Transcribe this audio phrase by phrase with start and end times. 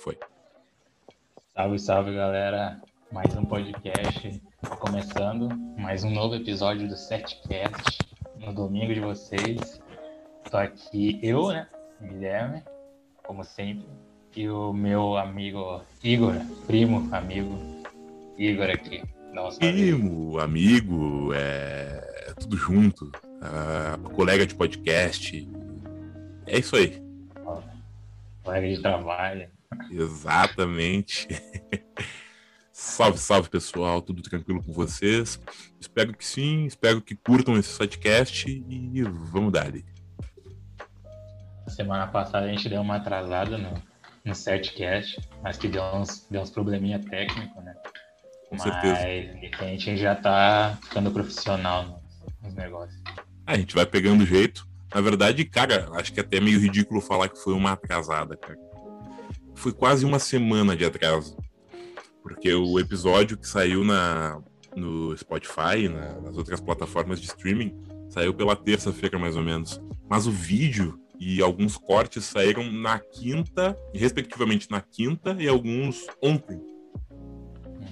[0.00, 0.18] Foi.
[1.54, 2.80] Salve, salve, galera.
[3.12, 4.42] Mais um podcast
[4.78, 5.50] começando.
[5.76, 7.98] Mais um novo episódio do Setcast
[8.38, 9.78] no domingo de vocês.
[10.50, 11.68] Tô aqui eu, né?
[12.00, 12.62] Guilherme,
[13.26, 13.86] como sempre.
[14.34, 16.32] E o meu amigo Igor,
[16.66, 17.58] primo, amigo
[18.38, 19.02] Igor aqui.
[19.34, 23.04] Nossa, primo, amigo, é tudo junto.
[23.04, 25.46] Uh, colega de podcast.
[26.46, 27.02] É isso aí.
[28.42, 29.59] Colega de trabalho.
[29.90, 31.28] Exatamente.
[32.72, 35.40] salve, salve pessoal, tudo tranquilo com vocês?
[35.80, 39.84] Espero que sim, espero que curtam esse podcast e vamos dar ali.
[41.68, 43.74] Semana passada a gente deu uma atrasada no,
[44.24, 47.74] no setcast, mas que deu uns, deu uns probleminha técnico, né?
[48.48, 48.98] Com mas certeza.
[49.60, 52.02] a gente já tá ficando profissional
[52.42, 53.00] nos negócios.
[53.46, 54.68] A gente vai pegando jeito.
[54.92, 58.69] Na verdade, cara, acho que é até meio ridículo falar que foi uma atrasada, cara
[59.60, 61.36] foi quase uma semana de atraso.
[62.22, 64.40] Porque o episódio que saiu na,
[64.74, 67.74] no Spotify, na, nas outras plataformas de streaming,
[68.08, 69.80] saiu pela terça-feira, mais ou menos.
[70.08, 76.58] Mas o vídeo e alguns cortes saíram na quinta, respectivamente na quinta, e alguns ontem.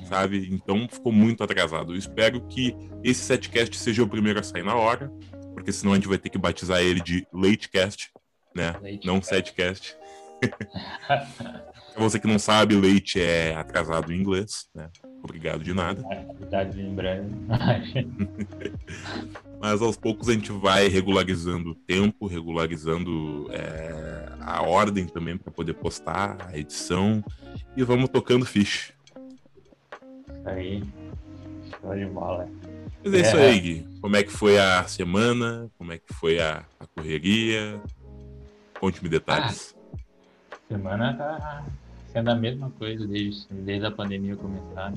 [0.09, 0.49] Sabe?
[0.51, 1.93] Então ficou muito atrasado.
[1.93, 5.13] Eu espero que esse setcast seja o primeiro a sair na hora,
[5.53, 8.11] porque senão a gente vai ter que batizar ele de Latecast,
[8.55, 8.73] né?
[8.83, 9.95] Late Não setcast.
[11.07, 11.27] pra
[11.97, 14.89] você que não sabe, leite é atrasado em inglês, né?
[15.23, 16.03] Obrigado de nada.
[16.31, 17.29] Obrigado em breve.
[19.61, 25.51] Mas aos poucos a gente vai regularizando o tempo, regularizando é, a ordem também para
[25.51, 27.23] poder postar a edição
[27.77, 28.93] e vamos tocando ficha.
[30.31, 30.83] Isso aí.
[31.81, 32.49] Show de bola.
[33.05, 33.87] Mas é, é isso aí, Gui.
[34.01, 35.69] Como é que foi a semana?
[35.77, 37.81] Como é que foi a, a correria?
[38.79, 39.75] Conte-me detalhes.
[39.75, 39.78] Ah
[40.69, 41.65] semana tá
[42.13, 44.93] sendo a mesma coisa desde, desde a pandemia começar,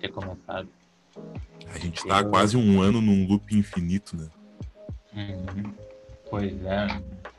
[0.00, 0.68] ter começado.
[1.72, 2.30] A gente tá Eu...
[2.30, 4.28] quase um ano num loop infinito, né?
[5.14, 5.72] Uhum.
[6.28, 6.88] Pois é,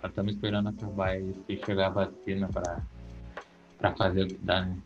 [0.02, 2.82] só estamos esperando acabar e chegar a vacina para
[3.78, 4.78] pra fazer o que dá, né?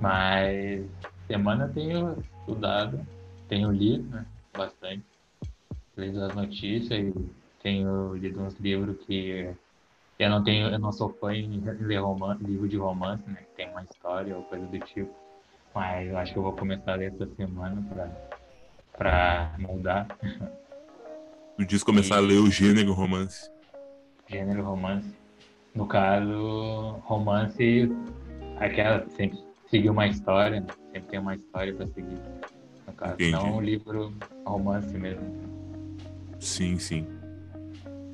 [0.00, 0.84] Mas
[1.26, 3.06] semana tenho estudado,
[3.48, 4.26] tenho lido né,
[4.56, 5.04] bastante,
[5.96, 7.30] lido as notícias e
[7.62, 9.54] tenho lido uns livros que
[10.18, 13.36] eu não tenho, eu não sou fã em ler romance, livro de romance, né?
[13.36, 15.14] Que tem uma história ou coisa do tipo.
[15.74, 18.10] Mas eu acho que eu vou começar a ler essa semana para
[18.96, 20.08] para mudar.
[21.56, 22.18] Tu diz começar e...
[22.18, 23.50] a ler o gênero romance.
[24.28, 25.14] Gênero romance.
[25.74, 27.90] No caso, romance,
[28.58, 29.38] aquela sempre
[29.68, 32.18] seguir uma história, sempre tem uma história para seguir.
[32.86, 33.32] No caso, Entendi.
[33.32, 35.56] não um livro romance mesmo.
[36.40, 37.06] Sim, sim.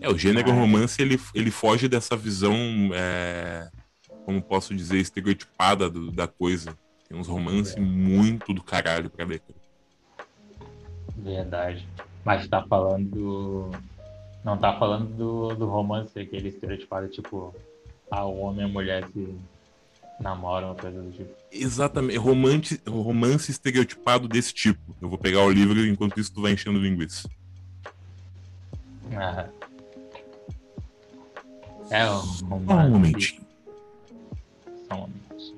[0.02, 2.56] É, o gênero romance, ele, ele foge dessa visão,
[2.92, 3.70] é,
[4.24, 6.76] como posso dizer, estereotipada do, da coisa.
[7.08, 7.80] Tem uns romances é.
[7.80, 9.40] muito do caralho pra ler.
[11.16, 11.86] Verdade.
[12.24, 13.70] Mas tá falando do...
[14.44, 17.54] Não tá falando do, do romance, aquele estereotipado, tipo,
[18.10, 19.36] a homem e a mulher se
[20.18, 21.30] namoram, uma coisa do tipo.
[21.52, 22.18] Exatamente.
[22.18, 24.96] Romance, romance estereotipado desse tipo.
[25.00, 27.30] Eu vou pegar o livro enquanto isso tu vai enchendo linguiça.
[29.14, 29.48] Ah.
[31.92, 32.86] É um romance.
[32.86, 33.42] Um momentinho.
[34.88, 35.54] Só um momento.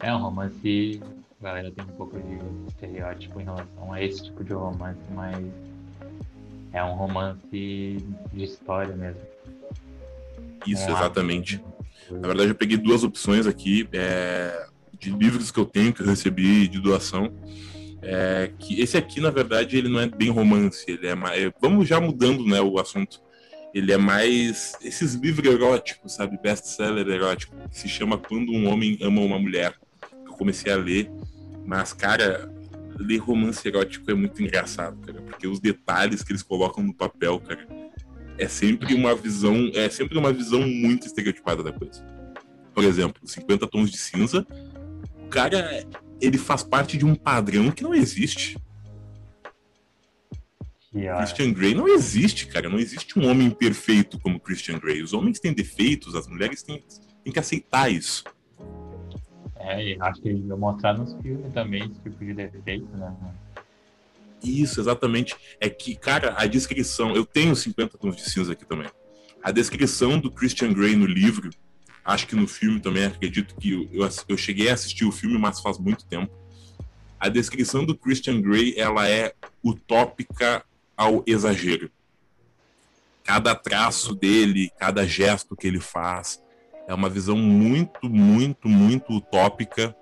[0.00, 1.02] É um romance.
[1.40, 5.36] A galera tem um pouco de estereótipo em relação a esse tipo de romance, mas
[6.72, 7.38] é um romance
[8.32, 9.20] de história mesmo.
[10.66, 11.62] Isso, um exatamente.
[12.10, 14.66] Na verdade, eu peguei duas opções aqui é,
[14.98, 17.30] de livros que eu tenho, que eu recebi de doação.
[18.00, 21.52] É, que esse aqui, na verdade, ele não é bem romance, ele é mais.
[21.60, 23.20] Vamos já mudando né, o assunto
[23.74, 28.98] ele é mais esses livros eróticos, sabe, best-seller erótico, que se chama Quando um homem
[29.02, 29.74] ama uma mulher.
[30.26, 31.10] Eu comecei a ler,
[31.66, 32.50] mas cara,
[32.98, 37.38] ler romance erótico é muito engraçado, cara, porque os detalhes que eles colocam no papel,
[37.40, 37.66] cara,
[38.38, 42.04] é sempre uma visão, é sempre uma visão muito estereotipada da coisa.
[42.72, 44.46] Por exemplo, 50 tons de cinza,
[45.24, 45.84] o cara,
[46.20, 48.56] ele faz parte de um padrão que não existe.
[50.90, 52.68] Christian Grey não existe, cara.
[52.68, 55.02] Não existe um homem perfeito como Christian Grey.
[55.02, 56.82] Os homens têm defeitos, as mulheres têm,
[57.22, 58.24] têm que aceitar isso.
[59.56, 63.14] É, acho que eles mostrar nos filmes também esse tipo de defeito, né?
[64.42, 65.36] Isso, exatamente.
[65.60, 67.14] É que, cara, a descrição.
[67.14, 68.88] Eu tenho 50 tons de cinza aqui também.
[69.42, 71.50] A descrição do Christian Grey no livro,
[72.04, 75.38] acho que no filme também, acredito que eu, eu, eu cheguei a assistir o filme,
[75.38, 76.32] mas faz muito tempo.
[77.20, 79.34] A descrição do Christian Grey, ela é
[79.64, 80.64] utópica
[80.98, 81.90] ao exagero.
[83.22, 86.42] Cada traço dele, cada gesto que ele faz,
[86.88, 89.94] é uma visão muito, muito, muito utópica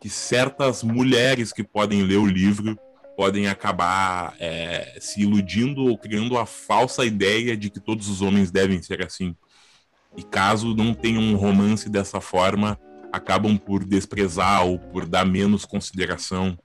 [0.00, 2.76] que certas mulheres que podem ler o livro
[3.16, 8.50] podem acabar é, se iludindo ou criando a falsa ideia de que todos os homens
[8.50, 9.36] devem ser assim.
[10.16, 12.78] E caso não tenham um romance dessa forma,
[13.12, 16.58] acabam por desprezar ou por dar menos consideração,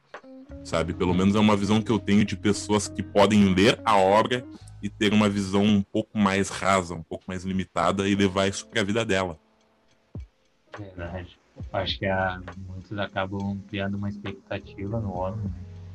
[0.68, 0.94] sabe?
[0.94, 4.46] Pelo menos é uma visão que eu tenho de pessoas que podem ler a obra
[4.84, 8.68] e ter uma visão um pouco mais rasa, um pouco mais limitada e levar isso
[8.68, 9.40] para a vida dela.
[10.78, 11.40] Verdade.
[11.72, 15.52] Acho que a, muitos acabam criando uma expectativa no homem, né?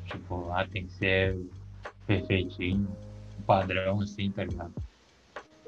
[0.07, 1.39] tipo, ah, tem que ser
[2.07, 2.89] perfeitinho,
[3.47, 4.73] padrão assim, tá ligado?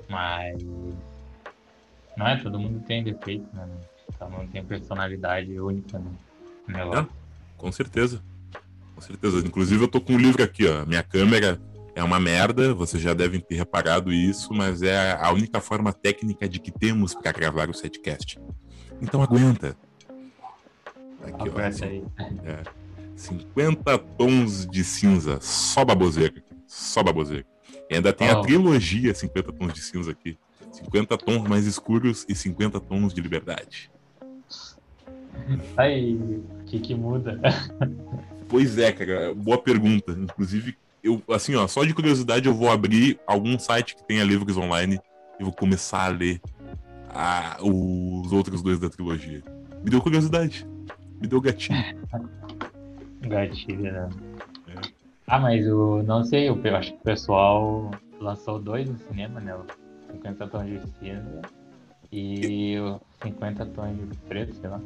[0.09, 0.61] Mas
[2.17, 3.69] não é, todo mundo tem defeito, né?
[4.19, 6.11] Todo mundo tem personalidade única, né?
[6.69, 7.07] É,
[7.57, 8.21] com certeza.
[8.95, 9.39] Com certeza.
[9.39, 10.85] Inclusive eu tô com um livro aqui, ó.
[10.87, 11.61] Minha câmera
[11.95, 16.49] é uma merda, vocês já devem ter reparado isso, mas é a única forma técnica
[16.49, 18.39] de que temos para gravar o setcast.
[19.01, 19.77] Então aguenta.
[21.23, 22.05] Aqui, ó, aí.
[22.45, 22.63] É,
[23.17, 26.35] 50 tons de cinza, só baboseira.
[26.67, 27.47] Só baboseira.
[27.89, 28.39] E ainda tem oh.
[28.39, 30.37] a trilogia 50 tons de cinza aqui.
[30.73, 33.91] 50 tons mais escuros e 50 tons de liberdade.
[35.77, 37.41] Aí, o que que muda?
[38.49, 40.13] Pois é, cara, boa pergunta.
[40.13, 44.57] Inclusive, eu, assim, ó, só de curiosidade eu vou abrir algum site que tenha livros
[44.57, 44.99] online
[45.39, 46.41] e vou começar a ler
[47.11, 49.43] a, os outros dois da trilogia.
[49.83, 50.67] Me deu curiosidade.
[51.21, 51.79] Me deu gatilho.
[53.23, 54.09] gatilho, né?
[54.69, 54.81] É.
[55.27, 56.03] Ah, mas o.
[56.03, 57.91] Não sei, eu acho que o pessoal
[58.21, 59.57] lançou dois no cinema, né?
[60.13, 61.43] 50 tons de cinza
[62.13, 62.77] e
[63.23, 64.81] 50 tons de preto, sei lá.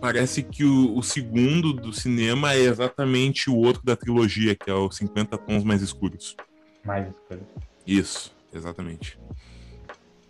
[0.00, 4.74] Parece que o, o, segundo do cinema é exatamente o outro da trilogia, que é
[4.74, 6.36] o 50 tons mais escuros.
[6.84, 7.44] Mais escuros.
[7.86, 9.18] Isso, exatamente.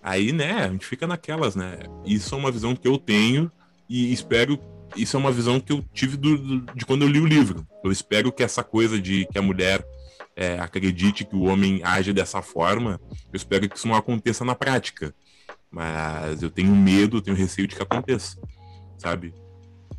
[0.02, 1.80] Aí, né, a gente fica naquelas, né?
[2.04, 3.50] Isso é uma visão que eu tenho
[3.88, 4.58] e espero.
[4.96, 7.66] Isso é uma visão que eu tive do, do, de quando eu li o livro.
[7.84, 9.84] Eu espero que essa coisa de que a mulher
[10.34, 14.54] é, acredite que o homem age dessa forma, eu espero que isso não aconteça na
[14.54, 15.14] prática.
[15.70, 18.40] Mas eu tenho medo, tenho receio de que aconteça,
[18.96, 19.34] sabe?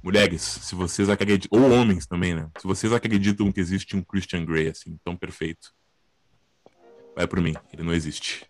[0.02, 2.50] Mulheres, se vocês acreditam, ou homens também, né?
[2.58, 5.74] Se vocês acreditam que existe um Christian Grey assim, tão perfeito,
[7.16, 8.46] vai por mim, ele não existe.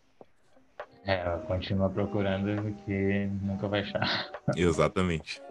[1.06, 4.32] É, continua procurando que nunca vai achar.
[4.56, 5.42] Exatamente.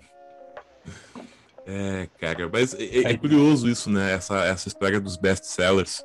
[1.67, 4.13] É, cara, mas é, é, curioso isso, né?
[4.13, 6.05] Essa, essa história dos best-sellers.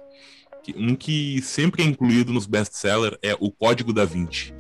[0.75, 4.53] Um que sempre é incluído nos best-sellers é o Código da Vinci.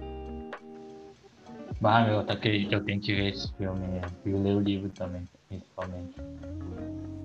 [1.81, 4.01] Bah, meu, tá que eu tenho que ver esse filme.
[4.25, 6.15] E ler o livro também, principalmente.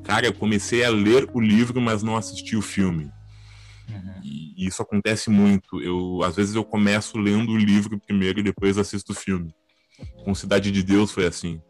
[0.05, 3.11] Cara, eu comecei a ler o livro, mas não assisti o filme.
[3.89, 4.21] Uhum.
[4.23, 5.81] E isso acontece muito.
[5.81, 9.55] Eu, às vezes eu começo lendo o livro primeiro e depois assisto o filme.
[10.25, 11.61] Com Cidade de Deus foi assim.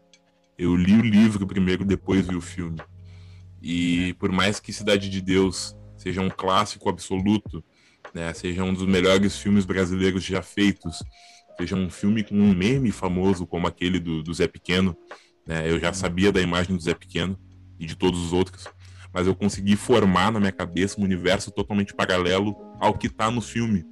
[0.57, 2.79] Eu li o livro primeiro, depois vi o filme.
[3.61, 7.63] E por mais que Cidade de Deus seja um clássico absoluto,
[8.13, 11.03] né, seja um dos melhores filmes brasileiros já feitos,
[11.59, 14.95] seja um filme com um meme famoso como aquele do, do Zé Pequeno,
[15.45, 17.37] né, eu já sabia da imagem do Zé Pequeno
[17.77, 18.65] e de todos os outros,
[19.13, 23.41] mas eu consegui formar na minha cabeça um universo totalmente paralelo ao que está no
[23.41, 23.85] filme.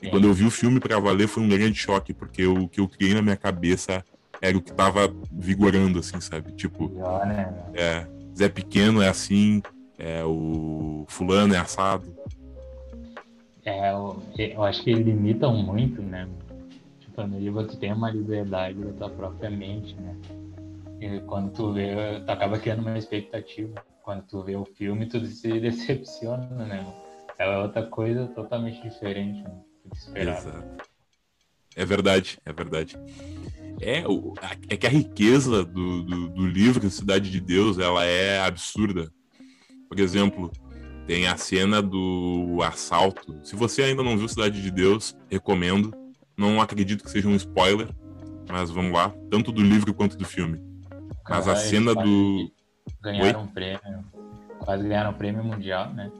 [0.00, 2.80] E quando eu vi o filme para valer foi um grande choque, porque o que
[2.80, 4.04] eu criei na minha cabeça
[4.40, 6.52] era o que tava vigorando, assim, sabe?
[6.52, 6.88] Tipo,
[7.26, 7.52] né?
[7.74, 9.60] é, Zé Pequeno é assim,
[9.98, 12.14] é, o fulano é assado.
[13.64, 16.26] É, eu, eu acho que limitam muito, né?
[17.26, 20.16] Livro tu tem uma liberdade da tua própria mente, né?
[21.00, 23.82] E quando tu vê, tu acaba criando uma expectativa.
[24.02, 26.86] Quando tu vê o filme, tu se decepciona, né?
[27.38, 29.62] É outra coisa totalmente diferente né?
[30.14, 30.90] Exato.
[31.74, 32.98] É verdade, é verdade.
[33.80, 34.04] É,
[34.68, 39.10] é que a riqueza do, do, do livro Cidade de Deus, ela é absurda.
[39.88, 40.50] Por exemplo,
[41.06, 43.40] tem a cena do assalto.
[43.42, 45.92] Se você ainda não viu Cidade de Deus, recomendo.
[46.40, 47.86] Não acredito que seja um spoiler,
[48.48, 50.58] mas vamos lá, tanto do livro quanto do filme.
[51.28, 52.50] Mas a cena do.
[53.02, 53.80] Ganharam um prêmio.
[54.58, 56.10] Quase ganharam um prêmio mundial, né?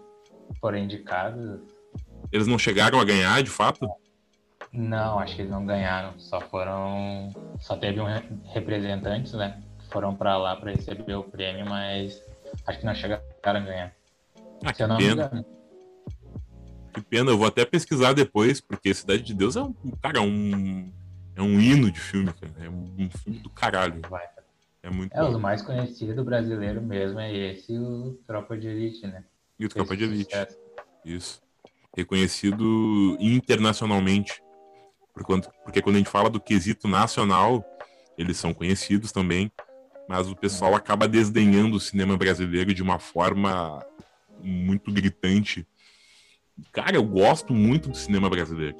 [0.61, 1.63] Foram indicados.
[2.31, 3.89] Eles não chegaram a ganhar, de fato?
[4.71, 6.13] Não, acho que eles não ganharam.
[6.19, 7.31] Só foram.
[7.59, 8.07] Só teve um
[8.53, 9.63] representantes, né?
[9.79, 12.23] Que foram para lá para receber o prêmio, mas
[12.67, 13.93] acho que não chegaram a ganhar.
[14.67, 15.47] Ah, que pena.
[17.01, 19.75] Que pena, eu vou até pesquisar depois, porque Cidade de Deus é um.
[20.03, 20.93] Cara, um.
[21.35, 22.53] É um hino de filme, cara.
[22.67, 24.01] É um, filme do caralho.
[24.09, 24.27] Vai.
[24.83, 25.37] É muito É, bom.
[25.37, 29.25] o mais conhecido brasileiro mesmo é esse o Tropa de Elite, né?
[29.59, 30.25] E o Tropa de Elite.
[30.25, 30.59] Sucesso.
[31.05, 31.43] Isso.
[31.97, 34.43] Reconhecido internacionalmente
[35.65, 37.65] porque quando a gente fala do quesito nacional,
[38.17, 39.51] eles são conhecidos também,
[40.09, 43.85] mas o pessoal acaba desdenhando o cinema brasileiro de uma forma
[44.43, 45.67] muito gritante.
[46.73, 48.77] Cara, eu gosto muito do cinema brasileiro.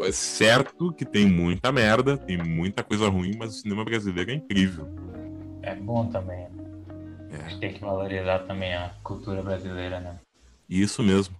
[0.00, 4.34] É certo que tem muita merda, tem muita coisa ruim, mas o cinema brasileiro é
[4.34, 4.88] incrível.
[5.62, 6.48] É bom também.
[6.48, 6.68] Né?
[7.30, 7.36] É.
[7.36, 10.18] A gente tem que valorizar também a cultura brasileira, né?
[10.68, 11.36] Isso mesmo.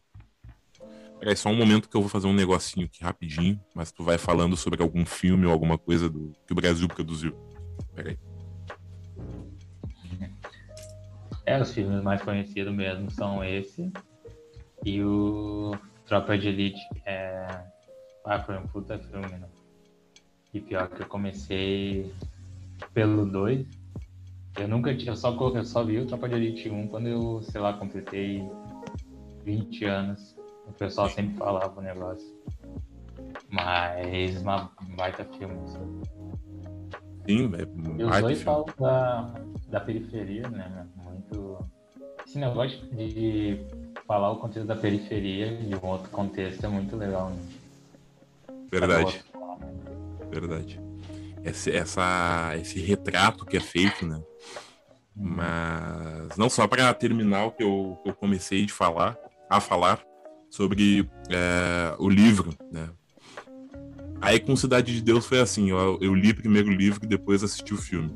[1.19, 4.17] Peraí, só um momento que eu vou fazer um negocinho aqui rapidinho, mas tu vai
[4.19, 7.35] falando sobre algum filme ou alguma coisa do que o Brasil produziu.
[7.95, 8.17] Peraí.
[11.45, 13.91] É, os filmes mais conhecidos mesmo são esse
[14.85, 15.73] e o
[16.07, 17.47] Tropa de Elite, é.
[18.25, 19.49] Ah, foi um puta filme, né?
[20.53, 22.13] E pior que eu comecei
[22.93, 23.67] pelo 2.
[24.59, 27.43] Eu nunca tinha, eu só, eu só vi o Tropa de Elite 1 quando eu,
[27.43, 28.43] sei lá, completei
[29.45, 30.37] 20 anos.
[30.67, 32.37] O pessoal sempre falava o negócio.
[33.51, 35.59] Mas uma baita filme.
[35.65, 36.03] Assim.
[37.27, 39.35] Sim, é e os dois falam da,
[39.69, 40.87] da periferia, né?
[40.97, 41.59] Muito.
[42.27, 43.61] Esse negócio de
[44.09, 47.29] falar o contexto da periferia de um outro contexto é muito legal.
[47.29, 47.43] Né?
[48.73, 49.23] Verdade.
[50.31, 50.81] Verdade.
[51.45, 54.17] Esse, essa, esse retrato que é feito, né?
[55.15, 55.35] Uhum.
[55.37, 59.17] Mas não só para terminar o que eu, eu comecei de falar,
[59.49, 60.03] a falar
[60.51, 62.89] sobre é, o livro, né?
[64.21, 67.45] Aí com Cidade de Deus foi assim, eu, eu li primeiro o livro e depois
[67.45, 68.11] assisti o filme.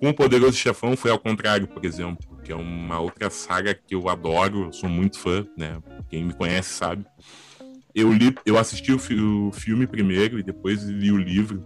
[0.00, 3.92] Com o Poderoso Chefão foi ao contrário, por exemplo, que é uma outra saga que
[3.92, 5.82] eu adoro, sou muito fã, né?
[6.08, 7.04] Quem me conhece sabe.
[7.92, 11.64] Eu li, eu assisti o, fi o filme primeiro e depois li o livro.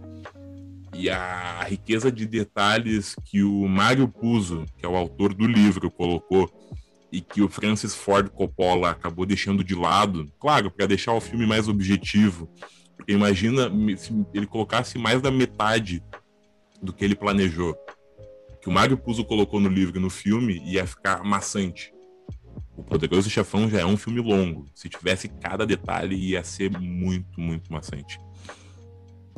[0.94, 5.90] E a riqueza de detalhes que o Mário Puzo, que é o autor do livro,
[5.90, 6.50] colocou
[7.12, 11.46] e que o Francis Ford Coppola acabou deixando de lado, claro, para deixar o filme
[11.46, 12.48] mais objetivo.
[12.96, 16.02] Porque imagina se ele colocasse mais da metade
[16.80, 17.76] do que ele planejou.
[18.60, 21.92] Que o Mário Puzo colocou no livro e no filme ia ficar maçante.
[22.76, 24.66] O Poderoso Chefão já é um filme longo.
[24.74, 28.18] Se tivesse cada detalhe, ia ser muito, muito maçante.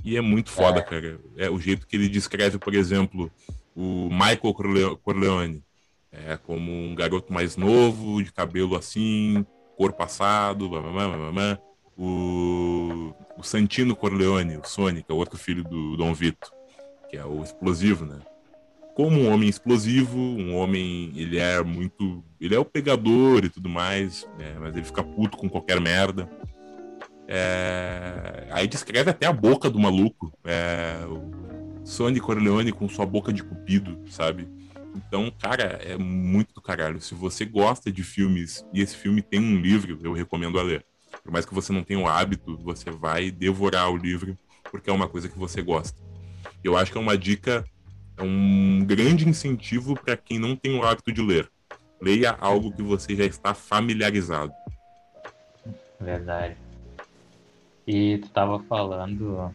[0.05, 0.83] E é muito foda, é.
[0.83, 1.21] cara.
[1.37, 3.31] É o jeito que ele descreve, por exemplo,
[3.75, 5.63] o Michael Corleone
[6.13, 9.45] é, como um garoto mais novo, de cabelo assim,
[9.77, 11.59] cor passado, blá, blá, blá, blá,
[11.97, 16.53] O, o Santino Corleone, o Sonic, é o outro filho do Dom Vito,
[17.09, 18.21] que é o explosivo, né?
[18.95, 23.69] Como um homem explosivo, um homem, ele é muito, ele é o pegador e tudo
[23.69, 24.55] mais, né?
[24.61, 26.29] mas ele fica puto com qualquer merda.
[27.27, 28.49] É...
[28.51, 30.99] Aí descreve até a boca do maluco, é...
[31.07, 34.47] o Sonic Corleone com sua boca de cupido, sabe?
[34.95, 37.01] Então, cara, é muito do caralho.
[37.01, 40.85] Se você gosta de filmes e esse filme tem um livro, eu recomendo a ler.
[41.23, 44.37] Por mais que você não tenha o hábito, você vai devorar o livro
[44.71, 46.01] porque é uma coisa que você gosta.
[46.65, 47.65] Eu acho que é uma dica,
[48.23, 51.51] é um grande incentivo para quem não tem o hábito de ler.
[52.01, 54.53] Leia algo que você já está familiarizado.
[56.01, 56.57] Verdade.
[57.87, 59.53] E tu estava falando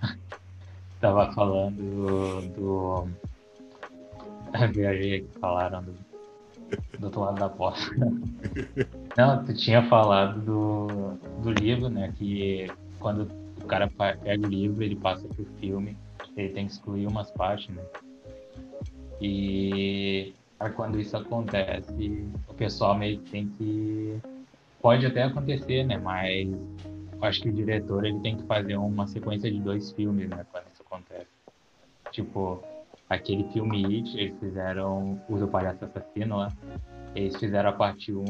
[1.00, 3.08] Tava falando do.
[4.72, 5.94] Viajei aqui, falaram do,
[6.98, 7.80] do outro lado da porta.
[9.16, 10.86] Não, tu tinha falado do,
[11.42, 12.12] do livro, né?
[12.16, 13.28] Que quando
[13.60, 15.96] o cara pega o livro, ele passa pro filme,
[16.36, 17.84] ele tem que excluir umas partes, né?
[19.20, 20.32] E
[20.74, 24.18] quando isso acontece, o pessoal meio que tem que.
[24.80, 25.96] Pode até acontecer, né?
[25.98, 26.48] Mas
[27.20, 30.44] acho que o diretor ele tem que fazer uma sequência de dois filmes, né?
[30.50, 31.26] Quando acontece.
[32.10, 32.62] Tipo,
[33.08, 36.52] aquele filme It, eles fizeram o do Palhaço Assassino lá.
[37.14, 38.24] Eles fizeram a parte 1,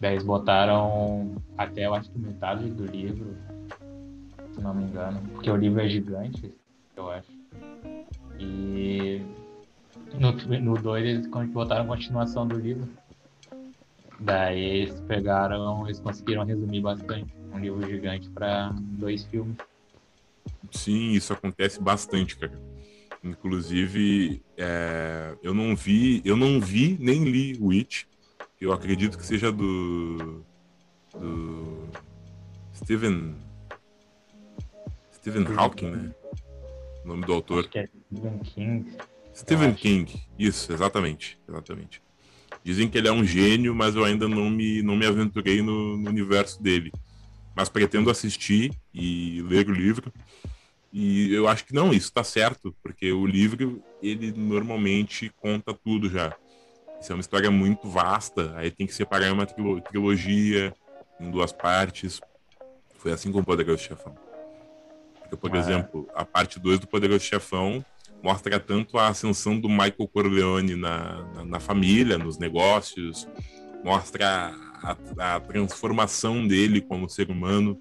[0.00, 3.36] daí eles botaram até eu acho que metade do livro,
[4.52, 5.20] se não me engano.
[5.32, 6.52] Porque o livro é gigante,
[6.96, 7.30] eu acho.
[8.38, 9.22] E
[10.18, 12.88] no 2 eles botaram a continuação do livro.
[14.18, 19.56] Daí eles pegaram, eles conseguiram resumir bastante um livro gigante para dois filmes.
[20.72, 22.58] Sim, isso acontece bastante, cara.
[23.22, 28.08] Inclusive, é, eu não vi, eu não vi nem li o It.
[28.60, 30.42] Eu acredito que seja do
[31.12, 31.88] do
[32.74, 33.34] Stephen
[35.12, 36.14] Stephen Hawking, né?
[37.06, 37.60] O nome do autor.
[37.60, 38.96] Acho que é Stephen King.
[39.32, 42.02] Stephen King, isso, exatamente, exatamente.
[42.64, 45.96] Dizem que ele é um gênio, mas eu ainda não me, não me aventurei no,
[45.96, 46.90] no universo dele.
[47.54, 50.12] Mas pretendo assistir e ler o livro.
[50.92, 56.10] E eu acho que não, isso está certo, porque o livro, ele normalmente conta tudo
[56.10, 56.34] já.
[57.00, 60.74] Isso é uma história muito vasta, aí tem que separar uma trilogia
[61.20, 62.20] em duas partes.
[62.96, 64.16] Foi assim com o Poderoso Chefão.
[65.28, 65.58] Porque, por Ah.
[65.58, 67.84] exemplo, a parte 2 do Poderoso Chefão
[68.22, 73.28] mostra tanto a ascensão do Michael Corleone na, na, na família, nos negócios,
[73.84, 74.52] mostra
[74.82, 77.80] a, a transformação dele como ser humano.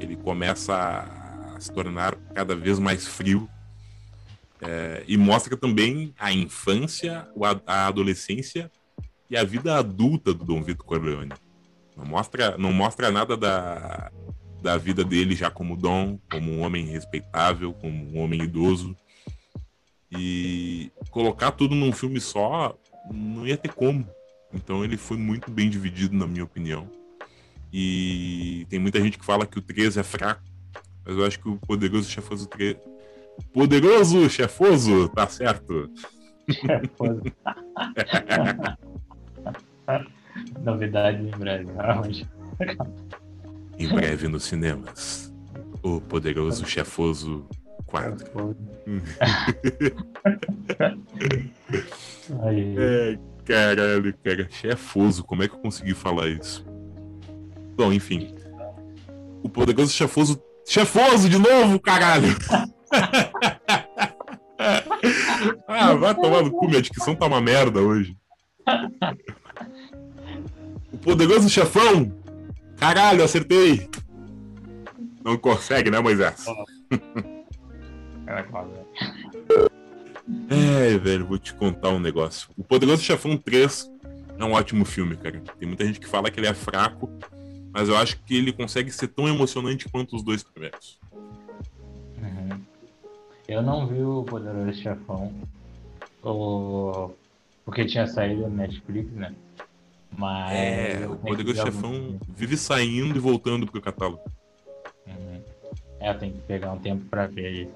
[0.00, 3.48] Ele começa a, a se tornar cada vez mais frio.
[4.60, 7.28] É, e mostra também a infância,
[7.66, 8.70] a adolescência
[9.28, 11.32] e a vida adulta do Dom Vito Corleone.
[11.96, 14.10] Não mostra, não mostra nada da,
[14.64, 18.96] da vida dele já como Dom, como um homem respeitável, como um homem idoso.
[20.10, 22.74] E colocar tudo num filme só
[23.12, 24.08] não ia ter como.
[24.54, 26.88] Então ele foi muito bem dividido, na minha opinião.
[27.70, 30.42] E tem muita gente que fala que o 3 é fraco,
[31.04, 32.78] mas eu acho que o Poderoso Chefoso 3.
[33.52, 35.90] Poderoso Chefoso, tá certo.
[36.48, 37.22] Chefoso.
[40.64, 41.70] Novidade em breve.
[41.78, 42.26] Aonde?
[43.78, 45.32] Em breve nos cinemas.
[45.82, 47.46] O Poderoso Chefoso
[47.86, 48.56] 4.
[52.42, 54.48] Aí, É, caralho, cara.
[54.50, 56.64] Chefoso, como é que eu consegui falar isso?
[57.76, 58.34] Bom, enfim.
[59.42, 60.40] O Poderoso Chefoso.
[60.66, 62.28] Chefoso de novo, caralho!
[65.68, 68.16] ah, vai tomar no cu, minha dicção tá uma merda hoje.
[70.90, 72.10] O Poderoso Chefão!
[72.76, 73.88] Caralho, acertei!
[75.24, 76.44] Não consegue, né, Moisés?
[80.48, 82.48] É, velho, vou te contar um negócio.
[82.56, 83.90] O Poderoso Chefão 3
[84.38, 85.40] é um ótimo filme, cara.
[85.58, 87.10] Tem muita gente que fala que ele é fraco,
[87.72, 90.98] mas eu acho que ele consegue ser tão emocionante quanto os dois primeiros.
[92.18, 92.60] Uhum.
[93.46, 95.34] Eu não vi o Poderoso Chefão,
[96.22, 97.10] o...
[97.64, 99.34] porque tinha saído no Netflix, né?
[100.16, 100.52] Mas.
[100.52, 104.22] É, o algum Chefão vive saindo e voltando pro catálogo.
[105.06, 105.42] Uhum.
[106.00, 107.68] É, tenho que pegar um tempo pra ver aí.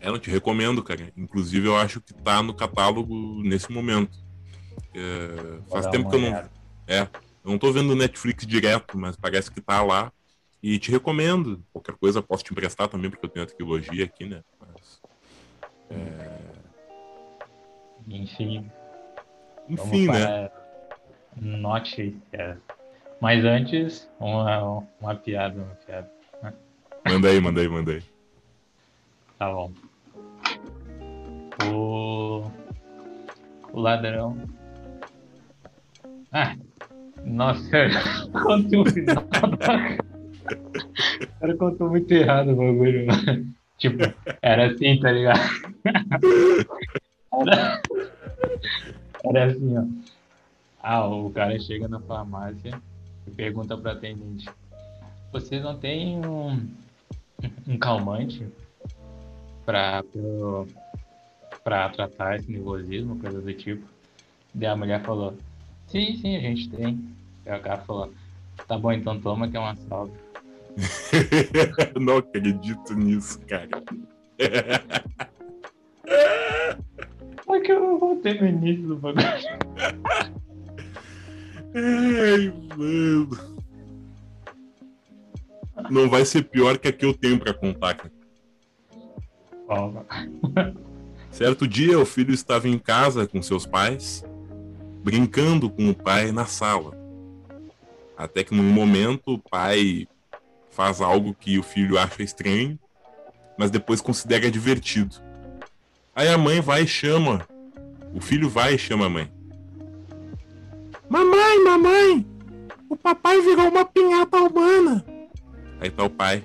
[0.00, 1.12] É, não te recomendo, cara.
[1.16, 4.16] Inclusive, eu acho que tá no catálogo nesse momento.
[4.94, 6.28] É, faz tempo que eu não.
[6.28, 6.50] olhada.
[6.86, 10.12] É, eu não tô vendo Netflix direto, mas parece que tá lá.
[10.62, 11.62] E te recomendo.
[11.72, 14.42] Qualquer coisa posso te emprestar também, porque eu tenho a trilogia aqui, né?
[14.60, 15.00] Mas,
[18.08, 18.70] Enfim,
[19.68, 20.26] enfim, vamos né?
[20.26, 20.52] para
[21.36, 22.58] notícias.
[23.20, 26.10] Mas antes, uma, uma piada, uma piada.
[27.08, 28.02] Manda aí, manda aí, manda aí.
[29.38, 29.72] Tá bom.
[31.72, 32.50] O,
[33.72, 34.36] o ladrão.
[36.32, 36.56] Ah!
[37.24, 37.88] Nossa,
[38.32, 39.24] contou o final.
[41.22, 43.06] O cara contou muito errado o bagulho.
[43.06, 43.46] mano.
[43.78, 43.98] Tipo,
[44.40, 45.40] era assim, tá ligado?
[47.32, 47.82] Era,
[49.30, 49.84] era assim, ó.
[50.82, 52.80] Ah, o cara chega na farmácia
[53.26, 54.48] e pergunta pra atendente:
[55.32, 56.68] Vocês não tem um,
[57.66, 58.46] um calmante
[59.64, 60.68] pra, pro-
[61.64, 63.84] pra tratar esse nervosismo, coisa do tipo?
[64.54, 65.36] Daí a mulher falou:
[65.88, 67.08] Sim, sim, a gente tem.
[67.44, 68.12] Aí o cara falou:
[68.68, 70.14] Tá bom, então toma que é um assalto.
[72.00, 73.68] não acredito nisso, cara.
[77.56, 79.24] Só que eu não voltei no início do bagulho.
[81.74, 83.56] Ai, mano.
[85.88, 88.12] Não vai ser pior que a que eu tenho pra contar, cara.
[89.68, 89.90] Ó,
[91.30, 94.22] Certo dia, o filho estava em casa com seus pais,
[95.02, 96.94] brincando com o pai na sala.
[98.18, 100.06] Até que num momento o pai
[100.70, 102.78] faz algo que o filho acha estranho,
[103.58, 105.25] mas depois considera divertido.
[106.16, 107.46] Aí a mãe vai e chama.
[108.14, 109.30] O filho vai e chama a mãe.
[111.08, 112.26] Mamãe, mamãe!
[112.88, 115.04] O papai virou uma pinhata humana.
[115.80, 116.42] Aí tá o pai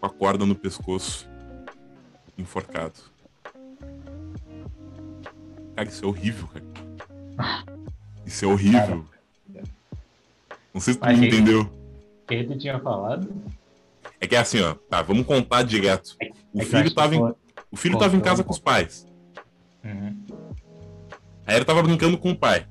[0.00, 1.28] com a corda no pescoço,
[2.36, 2.94] enforcado.
[5.76, 7.64] Cara, isso é horrível, cara.
[8.26, 9.04] Isso é horrível.
[10.74, 11.62] Não sei se tu Mas me que- entendeu.
[11.62, 13.30] o que tu tinha falado?
[14.20, 14.74] É que é assim, ó.
[14.88, 16.16] Tá, vamos contar direto.
[16.52, 17.34] O É que eu filho tava em,
[17.70, 19.06] o filho tava em casa com os pais.
[19.84, 20.24] Uhum.
[21.46, 22.66] Aí ele tava brincando com o pai.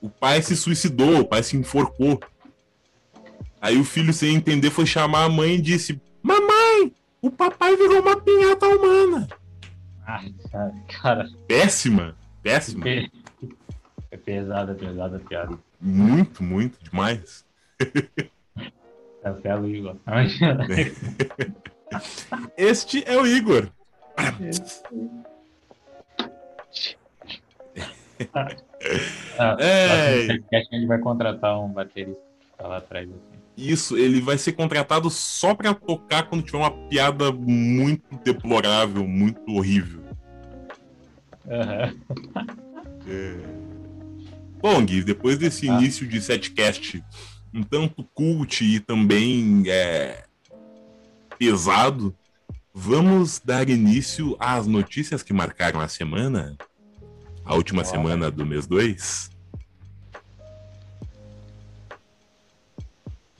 [0.00, 2.20] O pai se suicidou, o pai se enforcou.
[3.60, 8.00] Aí o filho, sem entender, foi chamar a mãe e disse: Mamãe, o papai virou
[8.00, 9.28] uma pinhata humana.
[10.04, 12.84] Ah, cara, cara, Péssima, péssima.
[14.10, 15.58] é pesada, pesada a piada.
[15.80, 17.44] Muito, muito, demais.
[19.22, 19.96] Cancela o Igor.
[22.56, 23.68] Este é o Igor.
[29.58, 30.26] É.
[30.72, 32.20] gente vai contratar um baterista
[32.60, 33.08] lá atrás.
[33.08, 33.42] Assim.
[33.56, 39.40] Isso, ele vai ser contratado só pra tocar quando tiver uma piada muito deplorável, muito
[39.52, 40.02] horrível.
[41.50, 41.94] Aham.
[44.60, 45.74] Bom, Gui, depois desse Ah.
[45.74, 47.02] início de setcast
[47.52, 50.24] um tanto cult e também é,
[51.42, 52.14] pesado,
[52.72, 56.56] vamos dar início às notícias que marcaram a semana?
[57.44, 59.28] A última semana do mês 2?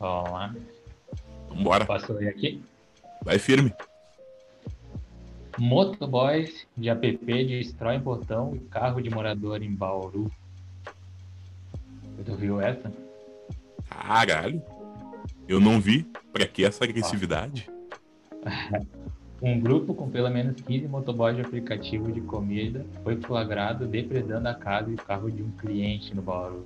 [0.01, 0.53] Vamos lá.
[1.49, 2.61] Vambora, Posso ler aqui?
[3.25, 3.73] vai firme.
[5.57, 10.29] Motoboys de app destrói portão e carro de morador em Bauru.
[12.27, 12.93] Tu viu essa?
[13.89, 14.61] Caralho,
[15.47, 16.03] eu não vi.
[16.33, 17.71] Pra que essa agressividade?
[19.43, 24.55] Um grupo com pelo menos 15 motoboys de aplicativo de comida foi flagrado depredando a
[24.55, 26.65] casa e o carro de um cliente no Bauru.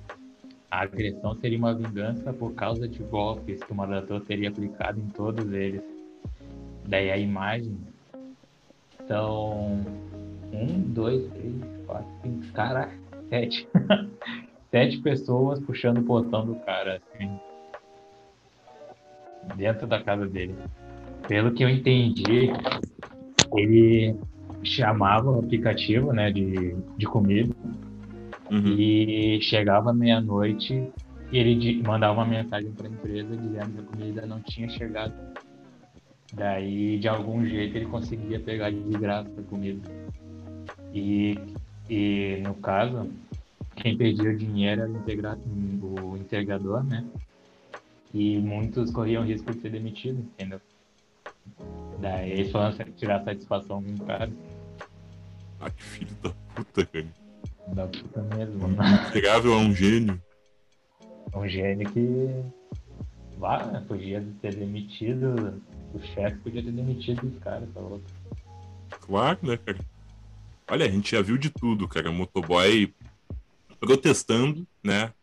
[0.69, 5.07] A agressão seria uma vingança por causa de golpes que o morador teria aplicado em
[5.07, 5.81] todos eles.
[6.85, 7.77] Daí a imagem
[9.07, 9.81] são
[10.53, 11.55] um, dois, três,
[11.87, 12.93] quatro, cinco, caraca,
[13.29, 13.67] sete.
[14.69, 17.39] sete pessoas puxando o portão do cara, assim.
[19.55, 20.55] Dentro da casa dele.
[21.25, 22.51] Pelo que eu entendi,
[23.55, 24.15] ele
[24.63, 27.53] chamava o aplicativo, né, de, de comida
[28.49, 28.75] Uhum.
[28.77, 30.89] e chegava meia-noite
[31.31, 35.13] e ele mandava uma mensagem para a empresa dizendo que a comida não tinha chegado.
[36.33, 39.89] Daí, de algum jeito, ele conseguia pegar de graça a comida.
[40.93, 41.37] E,
[41.89, 43.09] e no caso,
[43.75, 45.37] quem perdia o dinheiro era o, integra-
[45.81, 47.05] o entregador, né?
[48.13, 50.61] E muitos corriam risco de ser demitido, entendeu?
[51.99, 54.31] Daí eles foram tirar satisfação com o cara.
[55.59, 57.07] Ah, que filho da puta, cara.
[57.69, 58.67] Da puta mesmo.
[59.09, 60.21] Integrável é um gênio.
[61.33, 62.29] um gênio que
[63.37, 63.83] vá, né?
[63.87, 65.61] podia ter demitido,
[65.93, 68.05] o chefe podia ter demitido os caras, tá louco.
[69.01, 69.79] Claro, né, cara?
[70.69, 72.11] Olha, a gente já viu de tudo, cara.
[72.11, 72.93] Motoboy
[73.79, 75.13] protestando, né?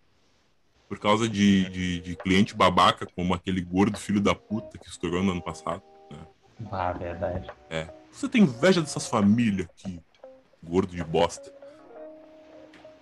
[0.89, 5.23] Por causa de, de, de cliente babaca, como aquele gordo filho da puta que estourou
[5.23, 5.83] no ano passado.
[6.71, 7.51] Ah, verdade.
[7.71, 7.89] É.
[8.11, 10.01] Você tem inveja dessas famílias aqui,
[10.63, 11.53] gordo de bosta.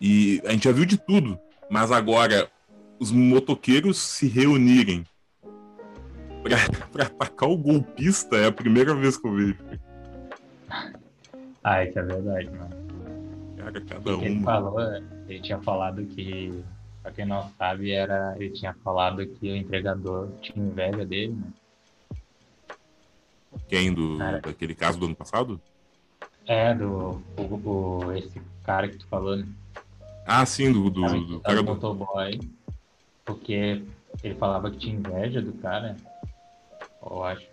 [0.01, 1.39] E a gente já viu de tudo,
[1.71, 2.51] mas agora
[2.99, 5.05] os motoqueiros se reunirem
[6.43, 6.57] pra,
[6.91, 9.59] pra atacar o golpista é a primeira vez que eu vejo.
[11.63, 12.83] Ah, isso é verdade, mano.
[13.57, 14.43] Cara, cada Ele um.
[14.43, 14.81] falou,
[15.29, 16.65] ele tinha falado que,
[17.03, 21.45] pra quem não sabe, era, ele tinha falado que o entregador tinha inveja dele, né?
[23.69, 23.93] Quem?
[23.93, 24.41] Do, Cara.
[24.41, 25.61] daquele caso do ano passado?
[26.47, 27.23] É, do
[28.17, 29.47] esse cara que tu falou, né?
[30.27, 31.65] Ah, sim, do, do, do do cara do.
[31.65, 32.39] motoboy,
[33.25, 33.83] porque
[34.23, 35.97] ele falava que tinha inveja do cara,
[37.05, 37.47] eu acho.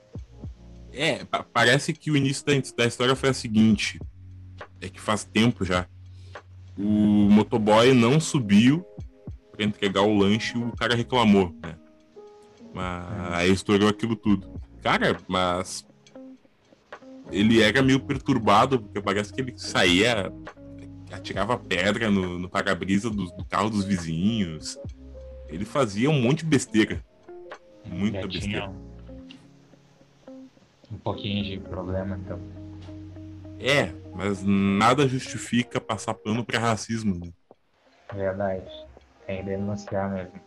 [0.91, 3.99] É, pa- parece que o início da, da história foi a seguinte:
[4.81, 5.88] é que faz tempo já.
[6.77, 6.83] O
[7.29, 8.85] motoboy não subiu
[9.51, 11.75] pra entregar o lanche e o cara reclamou, né?
[12.73, 14.47] Mas aí estourou aquilo tudo.
[14.81, 15.85] Cara, mas
[17.32, 20.32] ele era meio perturbado, porque parece que ele saía,
[21.12, 24.78] atirava pedra no, no para-brisa do, do carro dos vizinhos.
[25.48, 27.04] Ele fazia um monte de besteira.
[27.86, 28.72] Muita Já besteira.
[30.92, 32.39] um, pouquinho de problema, então.
[33.60, 37.20] É, mas nada justifica passar pano pra racismo.
[37.20, 37.32] Né?
[38.13, 38.70] Verdade.
[39.26, 40.39] Tem que denunciar mesmo.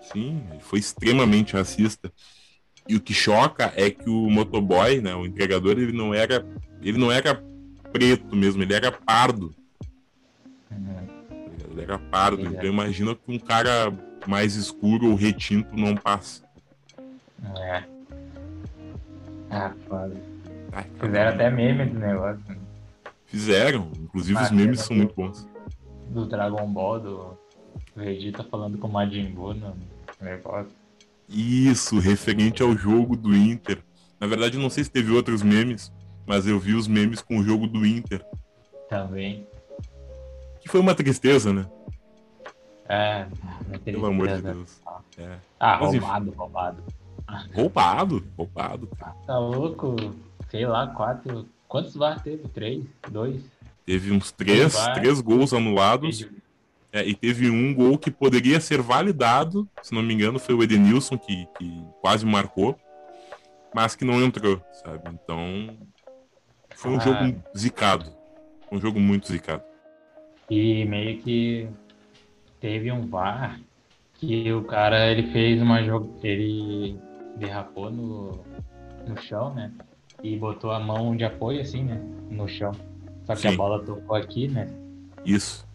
[0.00, 2.12] Sim, ele foi extremamente racista.
[2.88, 6.46] E o que choca é que o motoboy, né, o entregador, ele não era,
[6.80, 7.42] ele não era
[7.92, 9.54] preto mesmo, ele era pardo.
[10.70, 11.10] Ligado?
[11.70, 12.40] Ele era pardo.
[12.40, 12.50] Ele é.
[12.50, 13.92] Então imagina que um cara
[14.26, 16.44] mais escuro ou retinto não passa.
[17.58, 17.84] É.
[19.50, 20.16] Ah, foda.
[20.72, 22.42] Ai, Fizeram até meme do negócio.
[22.48, 22.56] né?
[23.26, 23.90] Fizeram.
[23.96, 25.02] Inclusive os memes é, são né?
[25.02, 25.48] muito bons.
[26.10, 27.38] Do Dragon Ball, do
[27.94, 29.76] Vegeta falando com o Majin Buu no
[30.20, 30.72] negócio.
[31.28, 33.82] Isso, referente ao jogo do Inter.
[34.20, 35.92] Na verdade, não sei se teve outros memes,
[36.26, 38.24] mas eu vi os memes com o jogo do Inter.
[38.88, 39.46] Também.
[40.60, 41.66] Que foi uma tristeza, né?
[42.88, 43.26] É,
[43.84, 44.42] tem Pelo amor de.
[44.42, 44.80] Deus.
[45.18, 45.36] É.
[45.58, 45.98] Ah, Mas, enfim.
[46.04, 46.82] roubado, roubado.
[47.52, 48.88] Roubado, roubado.
[49.26, 49.96] Tá louco?
[50.48, 51.48] Sei lá, quatro.
[51.66, 52.46] Quantos VAR teve?
[52.48, 52.84] Três?
[53.10, 53.42] Dois?
[53.84, 56.26] Teve uns três, três gols anulados.
[56.96, 60.62] É, e teve um gol que poderia ser validado, se não me engano, foi o
[60.62, 62.74] Edenilson que, que quase marcou,
[63.74, 65.10] mas que não entrou, sabe?
[65.12, 65.76] Então,
[66.74, 67.00] foi um Ah.
[67.00, 68.10] jogo zicado.
[68.66, 69.62] Foi um jogo muito zicado.
[70.50, 71.68] E meio que
[72.60, 73.60] teve um VAR
[74.14, 76.08] que o cara ele fez uma jog...
[76.22, 76.98] ele
[77.36, 78.42] derrapou no,
[79.06, 79.70] no chão, né?
[80.22, 82.00] E botou a mão de apoio assim, né?
[82.30, 82.72] No chão.
[83.24, 83.48] Só que Sim.
[83.48, 84.66] a bola tocou aqui, né?
[85.24, 85.65] Isso.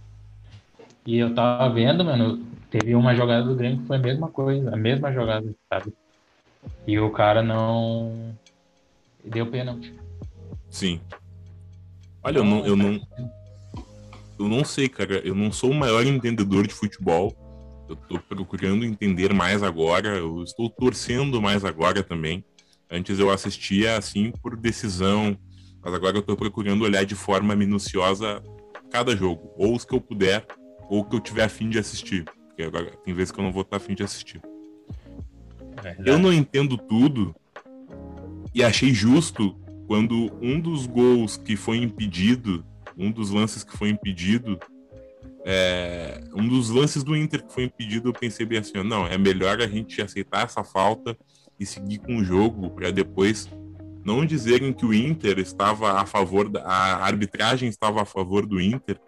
[1.05, 4.73] E eu tava vendo, mano, teve uma jogada do Grêmio que foi a mesma coisa,
[4.73, 5.93] a mesma jogada, sabe?
[6.85, 8.35] E o cara não
[9.23, 9.93] deu pênalti.
[10.69, 11.01] Sim.
[12.23, 13.01] Olha, eu não, eu não,
[14.39, 15.19] eu não sei, cara.
[15.25, 17.35] Eu não sou o maior entendedor de futebol.
[17.89, 20.09] Eu tô procurando entender mais agora.
[20.09, 22.45] Eu estou torcendo mais agora também.
[22.89, 25.37] Antes eu assistia assim por decisão,
[25.83, 28.43] mas agora eu tô procurando olhar de forma minuciosa
[28.91, 30.45] cada jogo, ou os que eu puder,
[30.91, 32.25] ou que eu tiver afim de assistir.
[32.25, 34.41] Porque agora tem vezes que eu não vou estar afim de assistir.
[36.05, 37.33] eu não entendo tudo
[38.53, 39.55] e achei justo
[39.87, 42.65] quando um dos gols que foi impedido,
[42.97, 44.59] um dos lances que foi impedido,
[45.45, 49.17] é, um dos lances do Inter que foi impedido, eu pensei bem assim, não, é
[49.17, 51.17] melhor a gente aceitar essa falta
[51.57, 53.49] e seguir com o jogo para depois
[54.03, 58.59] não dizerem que o Inter estava a favor da a arbitragem estava a favor do
[58.59, 58.99] Inter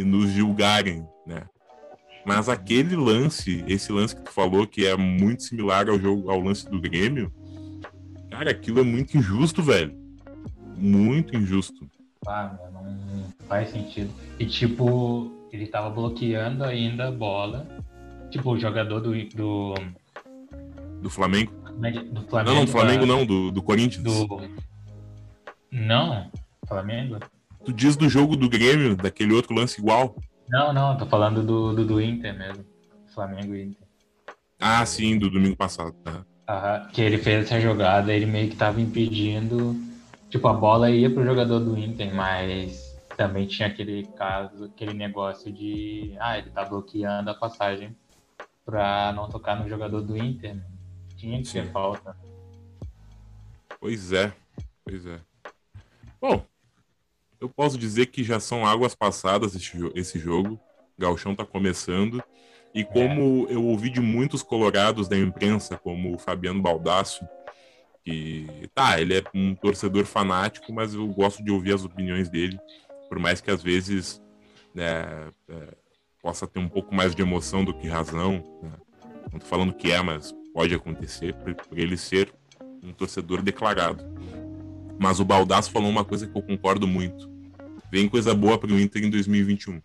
[0.00, 1.44] e nos julgarem, né?
[2.24, 6.40] Mas aquele lance, esse lance que tu falou que é muito similar ao jogo ao
[6.40, 7.32] lance do Grêmio,
[8.30, 10.06] cara, aquilo é muito injusto, velho
[10.76, 11.88] muito injusto.
[12.26, 14.10] Ah, não faz sentido.
[14.38, 17.66] E tipo, ele tava bloqueando ainda a bola.
[18.30, 19.12] Tipo, o jogador do.
[19.30, 19.74] Do,
[21.00, 21.52] do Flamengo?
[21.52, 22.30] Do Flamengo.
[22.32, 23.06] Não, não, do Flamengo a...
[23.06, 24.02] não, do, do Corinthians.
[24.02, 24.40] Do...
[25.70, 26.30] Não,
[26.66, 27.18] Flamengo.
[27.66, 30.16] Tu diz do jogo do Grêmio, daquele outro lance igual?
[30.48, 32.64] Não, não, tô falando do, do, do Inter mesmo.
[33.14, 33.86] Flamengo e Inter.
[34.58, 36.24] Ah, sim, do domingo passado, tá.
[36.48, 39.76] Aham, que ele fez essa jogada, ele meio que tava impedindo
[40.28, 45.52] Tipo, a bola ia pro jogador do Inter, mas também tinha aquele caso, aquele negócio
[45.52, 46.16] de.
[46.18, 47.96] Ah, ele tá bloqueando a passagem
[48.64, 50.56] pra não tocar no jogador do Inter.
[50.56, 50.64] Né?
[51.16, 52.16] Tinha que ser falta.
[53.80, 54.32] Pois é,
[54.84, 55.20] pois é.
[56.20, 56.44] Bom,
[57.40, 60.58] eu posso dizer que já são águas passadas esse, esse jogo.
[60.98, 62.22] Galchão tá começando.
[62.74, 63.54] E como é.
[63.54, 67.26] eu ouvi de muitos colorados da imprensa, como o Fabiano Baldasso,
[68.04, 72.58] que tá, ele é um torcedor fanático, mas eu gosto de ouvir as opiniões dele,
[73.08, 74.22] por mais que às vezes
[74.74, 75.74] né, é,
[76.22, 78.44] possa ter um pouco mais de emoção do que razão.
[78.62, 78.72] Né?
[79.32, 82.32] Não tô falando que é, mas pode acontecer por ele ser
[82.82, 84.15] um torcedor declarado.
[84.98, 87.30] Mas o Baldasso falou uma coisa que eu concordo muito.
[87.90, 89.80] Vem coisa boa para o Inter em 2021.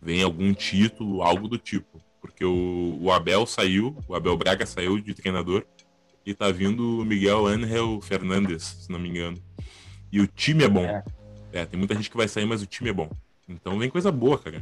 [0.00, 2.00] Vem algum título, algo do tipo.
[2.20, 5.64] Porque o, o Abel saiu, o Abel Braga saiu de treinador
[6.24, 9.38] e tá vindo o Miguel Angel Fernandes, se não me engano.
[10.10, 10.84] E o time é bom.
[10.84, 11.02] É.
[11.52, 11.66] é.
[11.66, 13.10] tem muita gente que vai sair, mas o time é bom.
[13.48, 14.60] Então vem coisa boa, cara.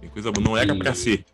[0.00, 0.44] Vem coisa boa.
[0.44, 0.78] Não era e...
[0.78, 1.24] pra ser.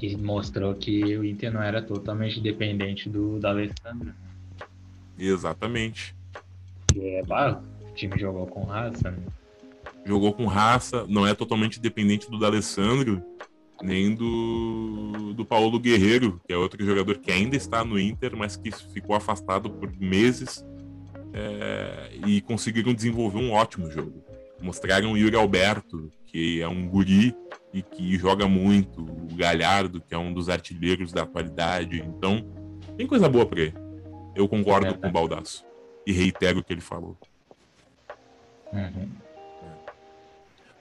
[0.00, 4.12] E mostrou que o Inter não era totalmente dependente do da Alessandro.
[5.18, 6.14] Exatamente.
[6.94, 9.22] E é, bah, o time jogou com raça, né?
[10.04, 13.22] Jogou com raça, não é totalmente dependente do D'Alessandro
[13.82, 18.56] nem do, do Paulo Guerreiro, que é outro jogador que ainda está no Inter, mas
[18.56, 20.64] que ficou afastado por meses
[21.32, 24.24] é, e conseguiram desenvolver um ótimo jogo.
[24.60, 27.34] Mostraram o Yuri Alberto, que é um guri
[27.72, 32.02] e que joga muito, o Galhardo, que é um dos artilheiros da atualidade.
[32.06, 32.46] Então,
[32.96, 33.85] tem coisa boa para ele.
[34.36, 35.64] Eu concordo é com o Baldaço
[36.06, 37.16] e reitero o que ele falou.
[38.70, 39.08] Uhum.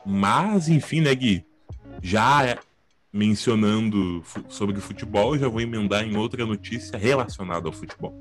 [0.06, 1.46] Mas, enfim, né, Gui?
[2.02, 2.60] Já
[3.12, 8.14] mencionando sobre o futebol, já vou emendar em outra notícia relacionada ao futebol.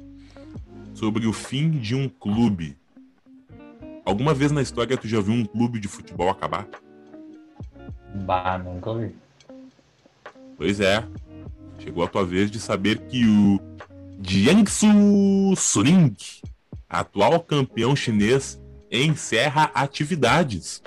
[0.94, 2.78] Sobre o fim de um clube.
[4.04, 6.68] Alguma vez na história tu já viu um clube de futebol acabar?
[8.24, 9.14] Bah, nunca ouvi.
[10.56, 11.04] Pois é.
[11.80, 13.58] Chegou a tua vez de saber que o
[14.26, 16.16] Jiangsu Suning,
[16.88, 18.60] atual campeão chinês,
[18.90, 20.82] encerra atividades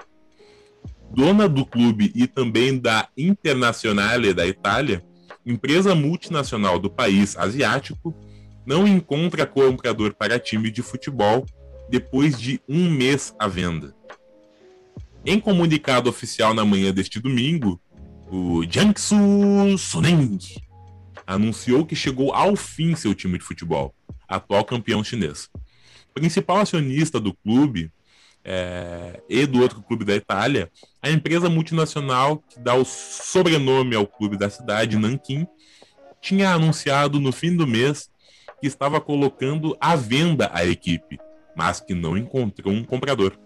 [1.12, 5.04] dona do clube e também da Internazionale da Itália,
[5.46, 8.14] empresa multinacional do país asiático,
[8.66, 11.46] não encontra comprador para time de futebol
[11.90, 13.96] depois de um mês à venda.
[15.26, 17.80] Em comunicado oficial na manhã deste domingo,
[18.30, 20.38] o Jiangsu Suning
[21.28, 23.94] anunciou que chegou ao fim seu time de futebol,
[24.28, 25.50] atual campeão chinês.
[26.10, 27.92] O principal acionista do clube
[28.44, 34.08] é, e do outro clube da Itália, a empresa multinacional que dá o sobrenome ao
[34.08, 35.46] clube da cidade, Nanquim,
[36.22, 38.10] tinha anunciado no fim do mês
[38.62, 41.20] que estava colocando à venda a equipe,
[41.56, 43.38] mas que não encontrou um comprador.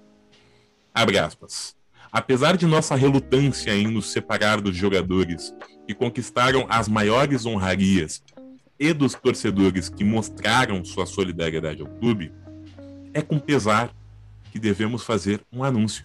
[0.93, 1.75] Abre aspas.
[2.12, 5.54] Apesar de nossa relutância em nos separar dos jogadores
[5.88, 8.21] que conquistaram as maiores honrarias
[8.78, 12.34] e dos torcedores que mostraram sua solidariedade ao clube,
[13.13, 13.95] é com pesar
[14.52, 16.04] que devemos fazer um anúncio.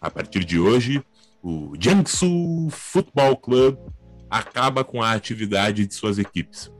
[0.00, 1.02] A partir de hoje,
[1.42, 3.78] o Jiangsu Football Club
[4.30, 6.70] acaba com a atividade de suas equipes.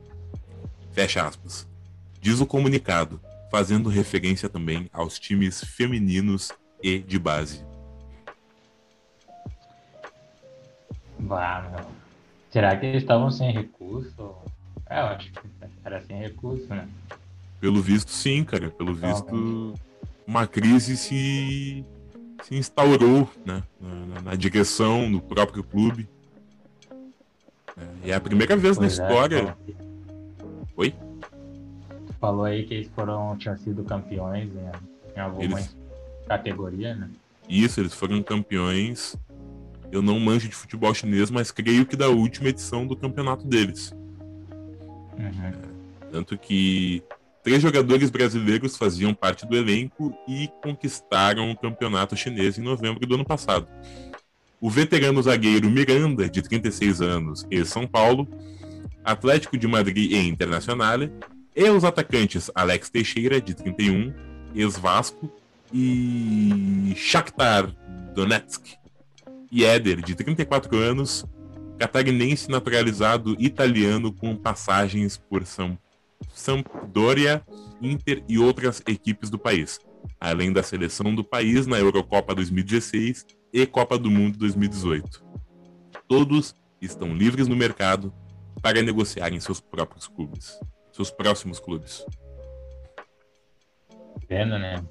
[0.92, 1.68] Fecha aspas.
[2.20, 7.69] Diz o comunicado, fazendo referência também aos times femininos e de base.
[11.20, 11.86] Bah, meu.
[12.50, 14.34] Será que eles estavam sem recurso?
[14.88, 15.40] É, eu acho que
[15.84, 16.88] era sem recurso, né?
[17.60, 18.70] Pelo visto, sim, cara.
[18.70, 19.74] Pelo visto,
[20.26, 21.84] uma crise se,
[22.42, 23.62] se instaurou né?
[23.80, 26.08] na, na direção do próprio clube.
[27.76, 29.56] É, e é a primeira vez pois na é, história.
[30.76, 30.94] Oi?
[32.20, 35.76] falou aí que eles foram, tinham sido campeões em, em algumas eles...
[36.28, 37.08] categorias, né?
[37.48, 39.16] Isso, eles foram campeões.
[39.92, 43.92] Eu não manjo de futebol chinês, mas creio que da última edição do campeonato deles.
[45.18, 45.44] Uhum.
[45.44, 45.52] É,
[46.12, 47.02] tanto que
[47.42, 53.14] três jogadores brasileiros faziam parte do elenco e conquistaram o campeonato chinês em novembro do
[53.14, 53.66] ano passado.
[54.60, 58.28] O veterano zagueiro Miranda, de 36 anos, e São Paulo,
[59.02, 60.98] Atlético de Madrid e Internacional,
[61.56, 64.12] e os atacantes Alex Teixeira, de 31,
[64.54, 65.32] ex-Vasco,
[65.72, 67.74] e Shakhtar
[68.14, 68.79] Donetsk.
[69.50, 71.26] E Éder, de 34 anos,
[71.78, 75.78] catarinense naturalizado italiano com passagens por São
[76.32, 77.42] Sampdoria,
[77.80, 79.80] Inter e outras equipes do país,
[80.20, 85.24] além da seleção do país na Eurocopa 2016 e Copa do Mundo 2018.
[86.06, 88.12] Todos estão livres no mercado
[88.60, 90.60] para negociar em seus próprios clubes
[91.00, 92.04] seus próximos clubes.
[94.28, 94.84] Pena, né?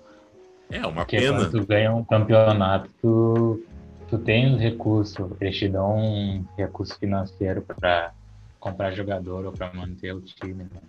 [0.71, 1.37] É, uma Porque pena.
[1.37, 3.63] Quando tu ganha um campeonato, tu,
[4.09, 8.13] tu tem os recursos, eles te dão um recurso financeiro para
[8.59, 10.81] comprar jogador ou para manter o time, né?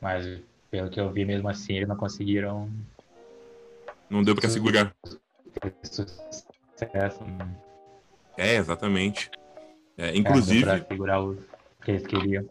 [0.00, 0.40] Mas
[0.70, 2.70] pelo que eu vi, mesmo assim, eles não conseguiram.
[4.08, 4.94] Não deu para segurar.
[5.82, 7.48] Sucesso, né?
[8.36, 9.30] É, exatamente.
[9.96, 10.68] É, inclusive.
[10.68, 11.36] É, segurar o
[11.82, 12.48] que eles queriam.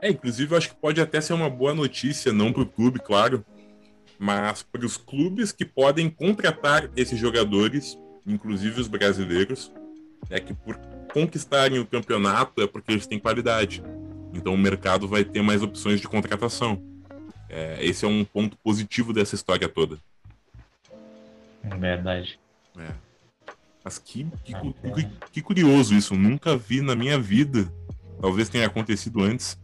[0.00, 2.98] É, inclusive eu acho que pode até ser uma boa notícia, não para o clube,
[2.98, 3.44] claro,
[4.18, 9.70] mas para os clubes que podem contratar esses jogadores, inclusive os brasileiros,
[10.30, 10.76] é que por
[11.12, 13.82] conquistarem o campeonato é porque eles têm qualidade.
[14.32, 16.82] Então o mercado vai ter mais opções de contratação.
[17.48, 19.98] É, esse é um ponto positivo dessa história toda.
[21.62, 22.38] É verdade.
[22.76, 22.90] É.
[23.84, 26.14] Mas que, que, que, que curioso isso.
[26.14, 27.70] Nunca vi na minha vida.
[28.20, 29.58] Talvez tenha acontecido antes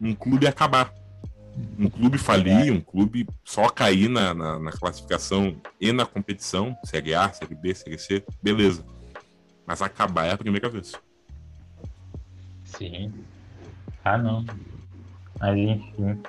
[0.00, 0.94] um clube acabar.
[1.78, 7.14] Um clube falir, um clube só cair na, na, na, classificação e na competição, Série
[7.14, 8.84] A, Série B, Série C, beleza.
[9.66, 10.92] Mas acabar é a primeira vez.
[12.64, 13.12] Sim.
[14.04, 14.44] Ah, não.
[15.40, 16.22] Mas enfim.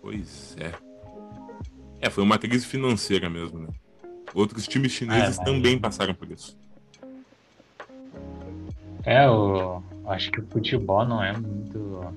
[0.00, 0.72] Pois é.
[2.00, 3.68] É, foi uma crise financeira mesmo, né?
[4.32, 5.38] Outros times chineses é, mas...
[5.38, 6.56] também passaram por isso.
[9.04, 12.14] É, eu acho que o futebol não é muito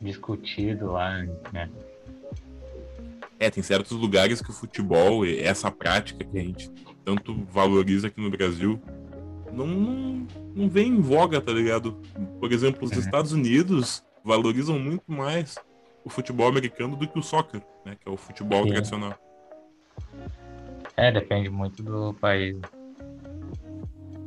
[0.00, 1.70] discutido lá, né?
[3.38, 6.70] É, tem certos lugares que o futebol, essa prática que a gente
[7.04, 8.80] tanto valoriza aqui no Brasil,
[9.52, 12.00] não, não, não vem em voga, tá ligado?
[12.38, 12.98] Por exemplo, os uhum.
[12.98, 15.56] Estados Unidos valorizam muito mais
[16.04, 17.96] o futebol americano do que o soccer, né?
[18.00, 18.70] Que é o futebol Sim.
[18.70, 19.14] tradicional.
[20.96, 22.58] É, depende muito do país.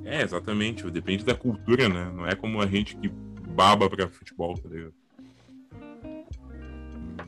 [0.06, 0.90] É, exatamente.
[0.90, 2.12] Depende da cultura, né?
[2.14, 4.94] Não é como a gente que baba pra futebol, tá ligado?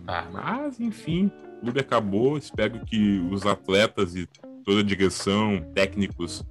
[0.07, 2.37] Ah, mas, enfim, o clube acabou.
[2.37, 4.27] Espero que os atletas e
[4.63, 6.43] toda a direção, técnicos,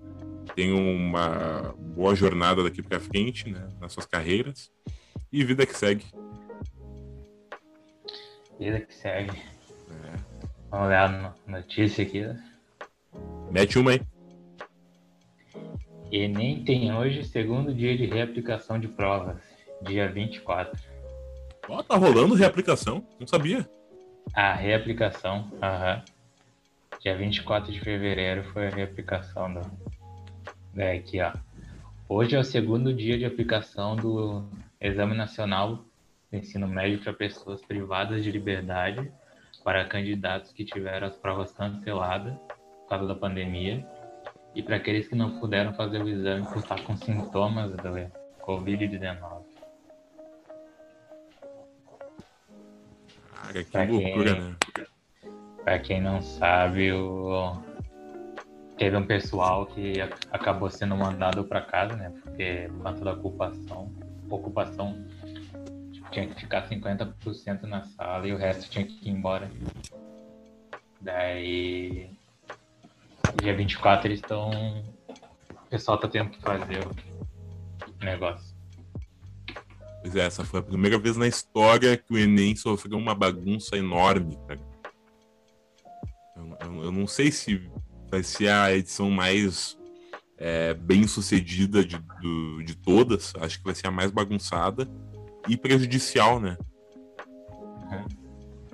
[0.55, 4.71] tenham uma boa jornada daqui para frente, né, nas suas carreiras.
[5.33, 6.05] E vida que segue.
[8.59, 9.37] Vida que segue.
[9.91, 10.17] É.
[10.71, 12.25] Vamos ver a notícia aqui.
[13.51, 14.01] Mete uma aí.
[16.11, 19.43] Enem tem hoje segundo dia de reaplicação de provas,
[19.83, 20.94] dia 24.
[21.69, 23.69] Ó, tá rolando reaplicação, não sabia.
[24.35, 26.03] A reaplicação, aham.
[27.01, 29.61] Dia 24 de fevereiro foi a reaplicação do.
[30.77, 31.33] É, aqui, ó.
[32.09, 34.45] Hoje é o segundo dia de aplicação do
[34.81, 35.77] Exame Nacional
[36.31, 39.11] do Ensino Médio para pessoas privadas de liberdade
[39.63, 43.87] para candidatos que tiveram as provas canceladas por causa da pandemia
[44.55, 48.11] e para aqueles que não puderam fazer o exame por estar com sintomas da
[48.43, 49.34] Covid-19.
[53.47, 54.57] Cara, que pra loucura, quem, né?
[55.63, 57.57] Pra quem não sabe, o...
[58.77, 62.13] teve um pessoal que acabou sendo mandado para casa, né?
[62.23, 63.93] Porque por conta da ocupação,
[64.29, 65.05] ocupação
[66.15, 69.51] tinha que ficar 50% na sala e o resto tinha que ir embora.
[71.01, 72.09] Daí
[73.43, 74.51] dia 24 eles estão.
[75.51, 78.54] O pessoal tá tendo que fazer o negócio.
[80.05, 83.75] Pois é, essa foi a primeira vez na história que o Enem sofreu uma bagunça
[83.75, 84.61] enorme, cara.
[86.37, 87.71] Eu, eu, eu não sei se
[88.11, 89.79] vai ser a edição mais
[90.37, 93.33] é, bem sucedida de, do, de todas.
[93.41, 94.87] Acho que vai ser a mais bagunçada
[95.49, 96.59] e prejudicial, né?
[97.91, 98.05] Uhum.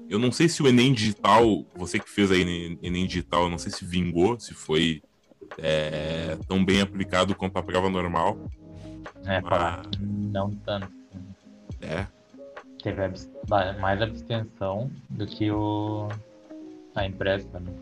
[0.08, 3.58] Eu não sei se o Enem Digital, você que fez aí Enem Digital, eu não
[3.58, 5.00] sei se vingou, se foi
[5.58, 8.50] é, tão bem aplicado quanto a prova normal.
[9.24, 9.86] É, mas...
[10.00, 10.99] não tanto.
[11.80, 12.06] É.
[12.82, 13.02] Teve
[13.78, 16.08] mais abstenção do que o
[16.94, 17.74] a impressa também.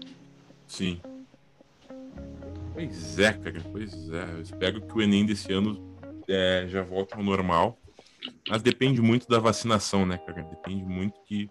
[0.67, 1.01] Sim.
[2.75, 4.23] Pois é, cara, pois é.
[4.33, 5.97] Eu espero que o Enem desse ano
[6.29, 7.79] é, já volte ao normal.
[8.49, 10.43] Mas depende muito da vacinação, né, cara?
[10.43, 11.49] Depende muito que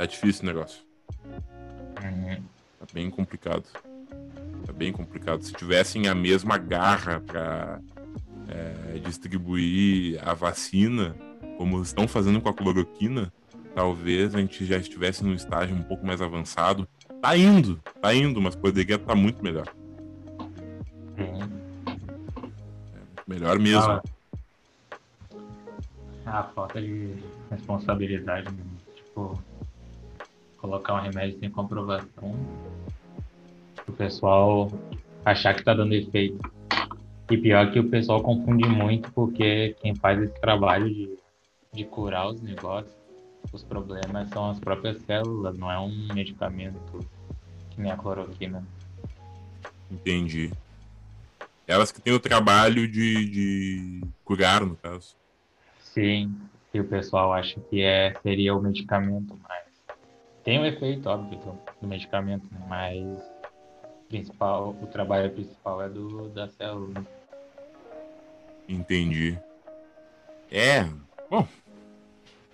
[0.00, 0.82] Tá difícil o negócio.
[2.02, 2.42] Uhum.
[2.78, 3.64] Tá bem complicado.
[4.64, 5.42] Tá bem complicado.
[5.42, 7.82] Se tivessem a mesma garra para
[8.48, 11.14] é, distribuir a vacina,
[11.60, 13.30] como estão fazendo com a cloroquina,
[13.74, 16.88] talvez a gente já estivesse num estágio um pouco mais avançado.
[17.20, 19.66] Tá indo, tá indo, mas poderia estar tá muito melhor.
[21.18, 21.44] É,
[23.26, 24.00] melhor mesmo.
[26.24, 27.12] Ah, a falta de
[27.50, 28.48] responsabilidade,
[28.96, 29.38] tipo,
[30.56, 32.34] colocar um remédio sem comprovação,
[33.86, 34.72] o pessoal
[35.26, 36.40] achar que está dando efeito.
[37.30, 41.19] E pior que o pessoal confunde muito, porque quem faz esse trabalho de,
[41.72, 42.94] de curar os negócios,
[43.52, 47.06] os problemas são as próprias células, não é um medicamento
[47.70, 48.64] que nem a cloroquina.
[49.90, 50.52] Entendi.
[51.66, 55.16] Elas que têm o trabalho de, de curar, no caso.
[55.80, 56.34] Sim,
[56.72, 59.64] e o pessoal acha que é, seria o medicamento, mas
[60.44, 61.38] tem um efeito, óbvio,
[61.80, 62.60] do medicamento, né?
[62.68, 63.30] mas
[64.08, 67.06] principal, o trabalho principal é do da célula.
[68.68, 69.38] Entendi.
[70.50, 70.84] É,
[71.28, 71.46] bom,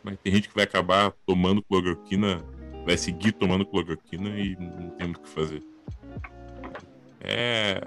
[0.07, 2.41] mas tem gente que vai acabar tomando cloroquina,
[2.85, 5.61] vai seguir tomando cloroquina e não tem o que fazer.
[7.21, 7.81] É.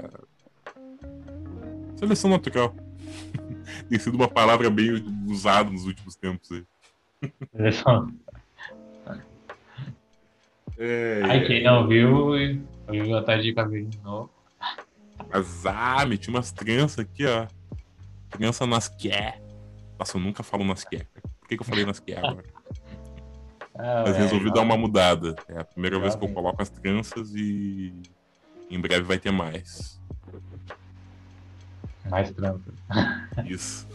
[1.95, 2.75] Seleção natural.
[3.89, 6.65] tem sido uma palavra bem usada nos últimos tempos aí.
[7.55, 8.13] Seleção
[10.77, 12.31] é, Ai, quem não viu,
[12.89, 14.29] viu a tarde de cabelo de novo.
[15.29, 17.47] Mas, ah, meti umas tranças aqui, ó.
[18.29, 19.41] Trança nas quer.
[19.97, 21.05] Nossa, eu nunca falo nas quer.
[21.49, 22.43] Que, que eu falei nas agora?
[23.81, 25.37] Ah, Mas é, resolvi dar uma mudada.
[25.47, 27.93] É a primeira vez que eu coloco as tranças e
[28.69, 30.01] em breve vai ter mais.
[32.09, 32.73] Mais tranças.
[33.47, 33.87] Isso.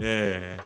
[0.00, 0.56] É.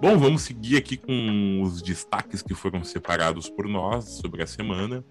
[0.00, 5.04] Bom, vamos seguir aqui com os destaques que foram separados por nós sobre a semana.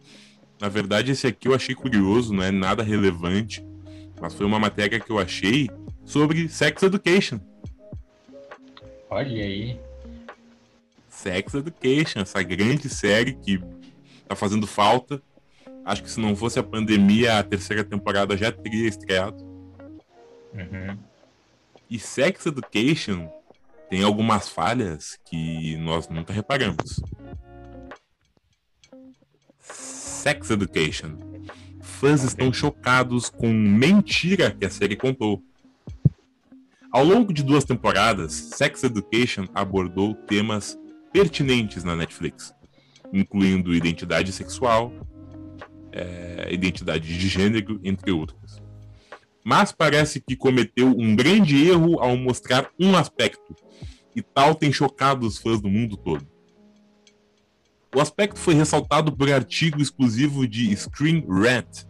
[0.62, 3.62] Na verdade, esse aqui eu achei curioso, não é nada relevante,
[4.22, 5.70] mas foi uma matéria que eu achei
[6.06, 7.42] sobre Sex Education.
[9.14, 9.80] Olha aí.
[11.08, 13.62] Sex Education, essa grande série que
[14.28, 15.22] tá fazendo falta.
[15.86, 19.38] Acho que se não fosse a pandemia, a terceira temporada já teria estreado.
[20.52, 20.98] Uhum.
[21.88, 23.30] E Sex Education
[23.88, 27.00] tem algumas falhas que nós nunca reparamos.
[29.60, 31.16] Sex Education.
[31.82, 35.40] Fãs estão chocados com mentira que a série contou.
[36.94, 40.78] Ao longo de duas temporadas, Sex Education abordou temas
[41.12, 42.54] pertinentes na Netflix,
[43.12, 44.94] incluindo identidade sexual,
[45.92, 48.62] é, identidade de gênero, entre outros.
[49.44, 53.56] Mas parece que cometeu um grande erro ao mostrar um aspecto
[54.16, 56.28] e tal tem chocado os fãs do mundo todo.
[57.96, 61.86] O aspecto foi ressaltado por artigo exclusivo de Screen Rant,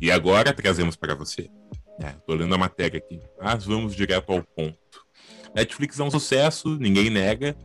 [0.00, 1.50] e agora trazemos para você.
[2.00, 4.78] É, lendo a matéria aqui, mas vamos direto ao ponto.
[5.54, 7.56] Netflix é um sucesso, ninguém nega,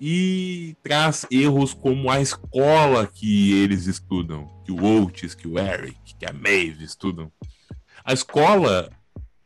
[0.00, 6.16] e traz erros como a escola que eles estudam, que o Otis, que o Eric,
[6.18, 7.30] que a Maeve estudam.
[8.04, 8.90] A escola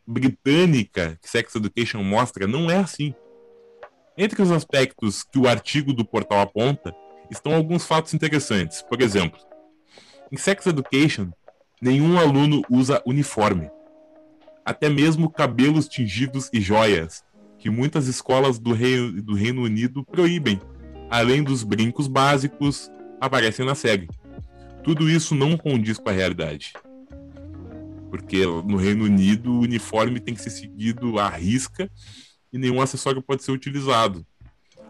[0.06, 3.14] britânica que Sex Education mostra não é assim.
[4.16, 6.94] Entre os aspectos que o artigo do portal aponta
[7.30, 8.80] estão alguns fatos interessantes.
[8.80, 9.38] Por exemplo,
[10.32, 11.30] em Sex Education,
[11.82, 13.68] nenhum aluno usa uniforme.
[14.66, 17.24] Até mesmo cabelos tingidos e joias,
[17.56, 20.60] que muitas escolas do Reino, do Reino Unido proíbem,
[21.08, 22.90] além dos brincos básicos,
[23.20, 24.08] aparecem na série.
[24.82, 26.72] Tudo isso não condiz com a realidade.
[28.10, 31.88] Porque no Reino Unido o uniforme tem que ser seguido à risca
[32.52, 34.26] e nenhum acessório pode ser utilizado.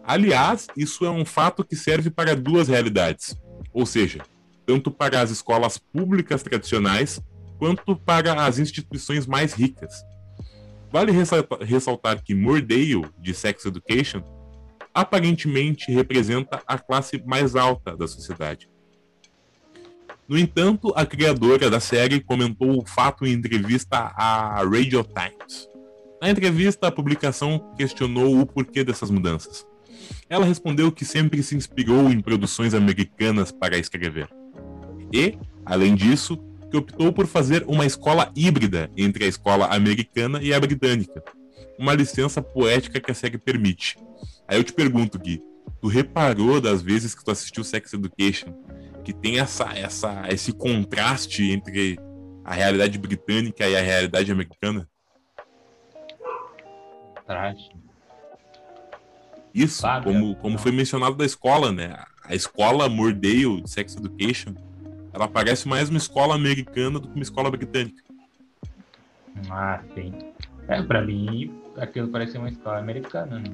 [0.03, 3.37] Aliás, isso é um fato que serve para duas realidades.
[3.71, 4.23] Ou seja,
[4.65, 7.21] tanto para as escolas públicas tradicionais
[7.57, 9.93] quanto para as instituições mais ricas.
[10.91, 11.11] Vale
[11.61, 14.23] ressaltar que Mordale, de Sex Education,
[14.93, 18.69] aparentemente representa a classe mais alta da sociedade.
[20.27, 25.69] No entanto, a criadora da série comentou o fato em entrevista à Radio Times.
[26.21, 29.65] Na entrevista, a publicação questionou o porquê dessas mudanças.
[30.29, 34.27] Ela respondeu que sempre se inspirou em produções americanas para escrever.
[35.13, 36.37] E, além disso,
[36.69, 41.23] que optou por fazer uma escola híbrida entre a escola americana e a britânica.
[41.77, 43.97] Uma licença poética que a série permite.
[44.47, 45.41] Aí eu te pergunto, Gui,
[45.81, 48.53] tu reparou das vezes que tu assistiu Sex Education
[49.07, 51.97] que tem essa, essa, esse contraste entre
[52.43, 54.85] a realidade britânica e a realidade americana?
[57.15, 57.73] Contraste.
[59.53, 61.97] Isso, como, como foi mencionado da escola, né?
[62.21, 64.55] A escola Mordale de Sex Education,
[65.17, 68.03] ela parece mais uma escola americana do que uma escola britânica.
[69.49, 70.13] Ah, sim.
[70.67, 73.49] É, pra mim, aquilo parece uma escola americana, né?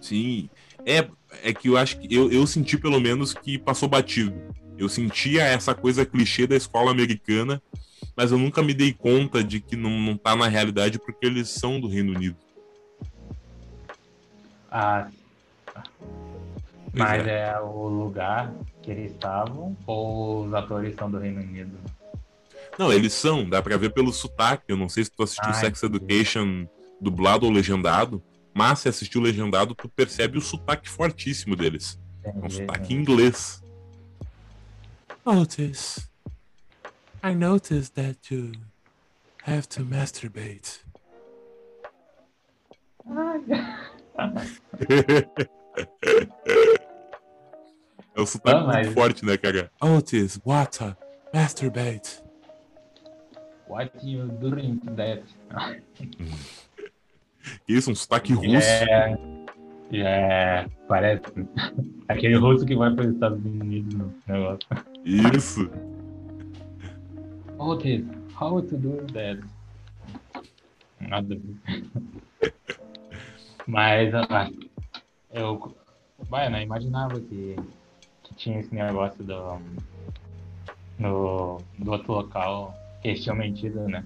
[0.00, 0.48] Sim.
[0.86, 1.06] É,
[1.42, 4.34] é que eu acho que eu, eu senti pelo menos que passou batido.
[4.78, 7.60] Eu sentia essa coisa clichê da escola americana,
[8.16, 11.50] mas eu nunca me dei conta de que não, não tá na realidade porque eles
[11.50, 12.38] são do Reino Unido.
[14.70, 15.08] Ah,
[16.96, 17.50] mas é.
[17.50, 17.60] é.
[17.60, 21.78] o lugar que eles estavam ou os atores são do Reino Unido?
[22.78, 24.64] Não, eles são, dá pra ver pelo sotaque.
[24.68, 26.66] Eu não sei se tu assistiu Ai, Sex Education
[27.00, 28.22] dublado ou legendado.
[28.54, 32.00] Mas se assistiu legendado, tu percebe o sotaque fortíssimo deles.
[32.24, 33.62] É um sotaque em inglês.
[35.24, 36.08] Otis,
[37.22, 38.52] I noticed that you
[39.44, 40.80] have to masturbate.
[48.16, 49.70] é um sotaque ah, muito forte, né, cara?
[49.80, 50.96] Otis, water,
[51.34, 52.22] masturbate.
[53.68, 55.22] What you doing that?
[57.68, 58.56] Isso, um sotaque russo.
[58.56, 59.18] É,
[59.92, 61.24] é, parece.
[62.08, 64.66] Aquele russo que vai para os Estados Unidos no negócio.
[65.04, 65.68] Isso.
[67.58, 67.76] To,
[68.40, 69.40] how to do that?
[71.00, 71.36] Nada
[73.66, 74.48] Mas ah,
[75.32, 75.74] eu,
[76.30, 77.56] vai, não imaginava que
[78.36, 79.58] tinha esse negócio do,
[80.98, 84.04] no, do outro local que eles tinham mentido, né?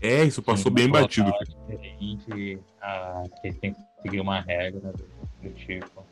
[0.00, 1.32] É, isso passou bem batido.
[1.68, 5.04] Diferente, ah, que tem que seguir uma regra do,
[5.42, 6.04] do, tipo.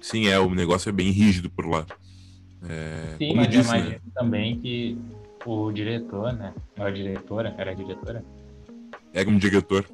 [0.00, 1.84] Sim, é, o negócio é bem rígido por lá.
[2.68, 4.00] É, Sim, mas disse, imagino né?
[4.14, 4.98] também que
[5.44, 6.54] o diretor, né?
[6.76, 8.24] Não a diretora, era a diretora?
[9.12, 9.84] Era um diretor.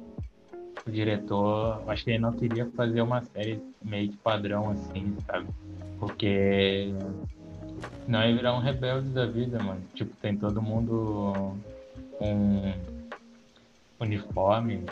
[0.85, 5.47] O diretor, acho que ele não queria fazer uma série meio de padrão assim, sabe?
[5.97, 6.93] Porque
[8.07, 9.81] não ia virar um rebelde da vida, mano.
[9.93, 11.55] Tipo, tem todo mundo
[12.17, 12.73] com
[13.99, 14.83] uniforme.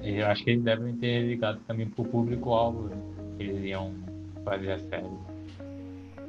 [0.00, 2.90] Eu acho que eles devem ter ligado também pro público-alvo
[3.36, 3.92] que eles iam
[4.44, 5.10] fazer a série.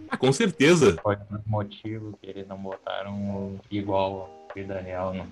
[0.10, 0.98] Ah, com certeza.
[1.04, 5.28] Pode ser um motivo que eles não botaram igual a vida real, não.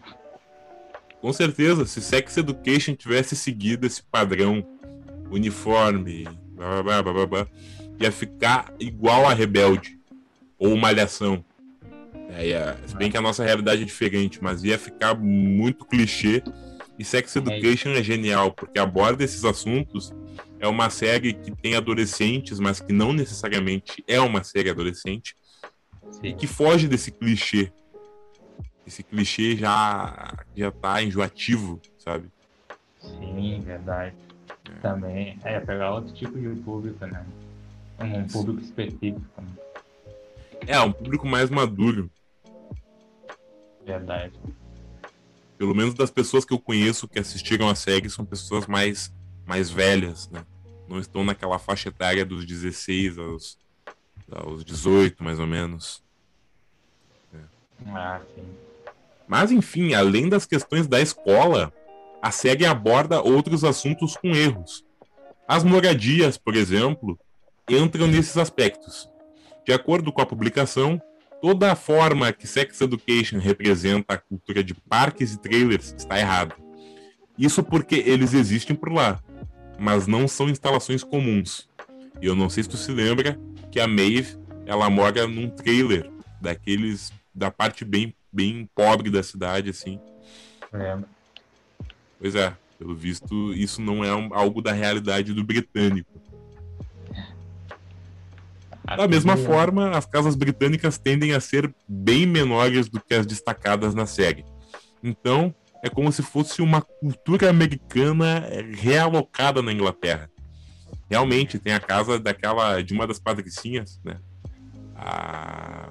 [1.22, 4.66] Com certeza, se Sex Education tivesse seguido esse padrão
[5.32, 7.48] uniforme, blá, blá, blá, blá, blá,
[8.00, 10.00] ia ficar igual a Rebelde
[10.58, 11.44] ou Malhação.
[12.30, 16.44] É, ia, se bem que a nossa realidade é diferente, mas ia ficar muito clichê.
[17.00, 20.14] E Sex Education é genial, porque aborda esses assuntos.
[20.60, 25.36] É uma série que tem adolescentes, mas que não necessariamente é uma série adolescente.
[26.12, 26.28] Sim.
[26.28, 27.72] E que foge desse clichê.
[28.88, 32.32] Esse clichê já, já tá enjoativo, sabe?
[33.02, 34.16] Sim, verdade.
[34.48, 34.80] É.
[34.80, 35.38] Também.
[35.44, 37.26] É, pegar outro tipo de público, né?
[38.00, 39.22] Um público específico.
[39.38, 39.48] Né?
[40.66, 42.10] É, um público mais maduro.
[43.86, 44.40] Verdade.
[45.58, 49.14] Pelo menos das pessoas que eu conheço que assistiram a série são pessoas mais,
[49.46, 50.46] mais velhas, né?
[50.88, 53.60] Não estão naquela faixa etária dos 16 aos,
[54.32, 56.02] aos 18, mais ou menos.
[57.34, 57.40] É.
[57.88, 58.67] Ah, sim.
[59.28, 61.74] Mas, enfim, além das questões da escola,
[62.22, 64.86] a série aborda outros assuntos com erros.
[65.48, 67.20] As moradias, por exemplo,
[67.70, 69.10] entram nesses aspectos.
[69.66, 71.02] De acordo com a publicação,
[71.40, 76.56] Toda a forma que Sex Education representa a cultura de parques e trailers está errada.
[77.38, 79.22] Isso porque eles existem por lá,
[79.80, 81.70] mas não são instalações comuns.
[82.20, 83.40] E eu não sei se tu se lembra
[83.72, 86.10] que a Maeve, ela mora num trailer
[86.42, 90.00] daqueles da parte bem, bem pobre da cidade, assim.
[90.72, 90.98] É.
[92.20, 96.22] Pois é, pelo visto, isso não é um- algo da realidade do britânico.
[98.86, 103.94] Da mesma forma, as casas britânicas tendem a ser bem menores do que as destacadas
[103.94, 104.46] na série.
[105.04, 110.30] Então, é como se fosse uma cultura americana realocada na Inglaterra.
[111.10, 114.20] Realmente, tem a casa daquela de uma das patricinhas, né?
[114.96, 115.90] A...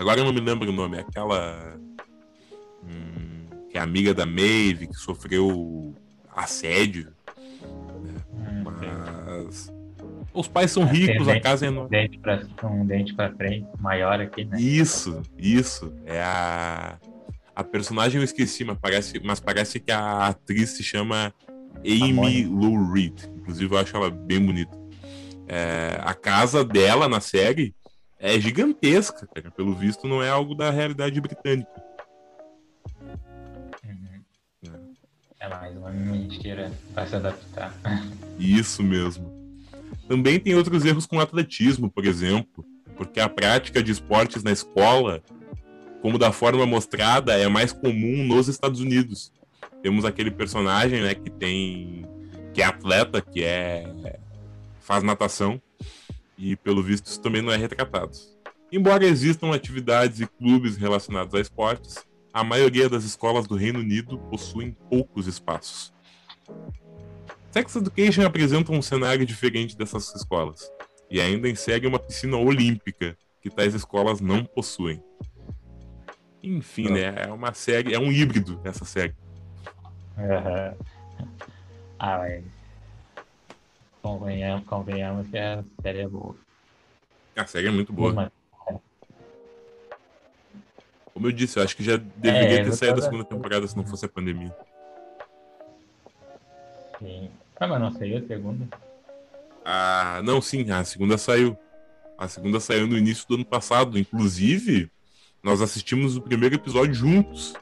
[0.00, 1.76] Agora eu não me lembro o nome, é aquela
[2.82, 5.94] hum, que é amiga da Maeve, que sofreu
[6.34, 7.12] assédio,
[8.32, 9.70] Hum, tem mas
[10.32, 11.90] os pais são ricos, a casa é um enorme.
[11.90, 14.58] dente pra, um dente pra frente, maior aqui, né?
[14.58, 15.92] Isso, isso.
[16.06, 16.98] É a.
[17.54, 21.34] A personagem eu esqueci, mas parece, mas parece que a atriz se chama
[21.84, 22.46] Amy.
[22.46, 23.24] Lou Reed.
[23.36, 24.78] Inclusive, eu acho ela bem bonita.
[25.46, 27.74] É, a casa dela na série
[28.20, 29.50] é gigantesca, cara.
[29.50, 31.82] Pelo visto, não é algo da realidade britânica.
[33.82, 34.94] Uhum.
[35.40, 37.74] É mais uma mentira pra se adaptar.
[38.38, 39.32] Isso mesmo.
[40.06, 42.64] Também tem outros erros com atletismo, por exemplo,
[42.96, 45.22] porque a prática de esportes na escola,
[46.02, 49.32] como da forma mostrada, é mais comum nos Estados Unidos.
[49.82, 52.06] Temos aquele personagem, né, que tem
[52.52, 54.18] que é atleta, que é
[54.80, 55.62] faz natação
[56.40, 58.16] e pelo visto isso também não é retratado.
[58.72, 64.18] Embora existam atividades e clubes relacionados a esportes, a maioria das escolas do Reino Unido
[64.30, 65.92] possuem poucos espaços.
[67.50, 70.70] Sex Education apresenta um cenário diferente dessas escolas
[71.10, 75.02] e ainda segue uma piscina olímpica que tais escolas não possuem.
[76.42, 77.14] Enfim, né?
[77.16, 79.14] É uma série, é um híbrido essa série.
[80.16, 80.74] Aham.
[82.02, 82.59] Ah, mas.
[84.02, 86.34] Convenhamos, convenhamos que a série é boa.
[87.36, 88.12] A série é muito boa.
[88.12, 88.32] Uma-
[91.12, 93.66] Como eu disse, eu acho que já deveria É, ter saído a tava- segunda temporada
[93.66, 94.54] se não fosse a pandemia.
[96.98, 97.30] Sim.
[97.58, 98.68] Ah, mas não saiu a segunda?
[99.64, 101.58] Ah, não, sim, a segunda saiu.
[102.16, 103.98] A segunda saiu no início do ano passado.
[103.98, 104.90] Inclusive,
[105.42, 107.54] nós assistimos o primeiro episódio juntos.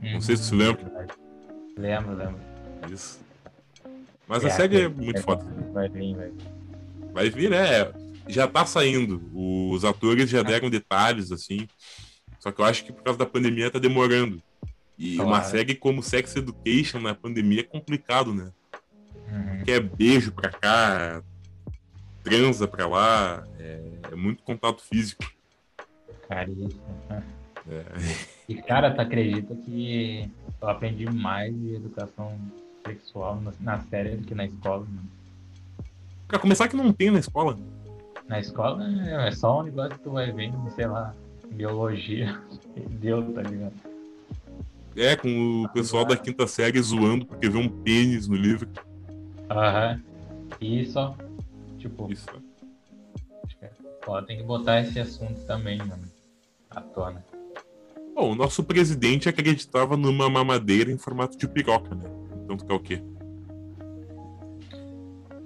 [0.00, 1.06] Não sei se você lembra.
[1.76, 2.40] Lembro, lembro.
[2.92, 3.20] Isso.
[4.28, 5.44] Mas a É, série é é, muito é, foda.
[5.72, 7.12] Vai vir, vai vir.
[7.12, 7.92] Vai vir, né?
[8.28, 9.22] Já tá saindo.
[9.34, 11.66] Os atores já deram detalhes, assim.
[12.38, 14.42] Só que eu acho que por causa da pandemia tá demorando.
[14.98, 15.30] E Claro.
[15.30, 18.50] uma série como Sex Education na pandemia é complicado, né?
[19.30, 19.64] Uhum.
[19.64, 21.22] Que é beijo pra cá,
[22.22, 23.80] transa pra lá, é,
[24.12, 25.24] é muito contato físico.
[26.28, 26.82] Caríssimo.
[27.70, 27.84] É.
[28.48, 32.38] E, cara, tu acredita que eu aprendi mais de educação
[32.88, 35.08] sexual na- série do que na escola, mano?
[36.26, 37.58] Pra começar que não tem na escola.
[38.28, 38.84] Na escola
[39.26, 41.14] é só um negócio que tu vai vendo, sei lá,
[41.50, 42.40] biologia.
[43.00, 43.72] Deu, tá ligado?
[44.96, 48.68] É, com o pessoal da quinta série zoando porque vê um pênis no livro.
[49.48, 50.00] Aham.
[50.60, 51.16] E só,
[51.78, 52.26] tipo, Isso.
[53.44, 56.02] acho que a escola tem que botar esse assunto também, mano,
[56.70, 57.24] à tona.
[58.14, 62.10] Bom, o nosso presidente acreditava numa mamadeira em formato de piroca, né?
[62.48, 63.02] Então tu quer o quê?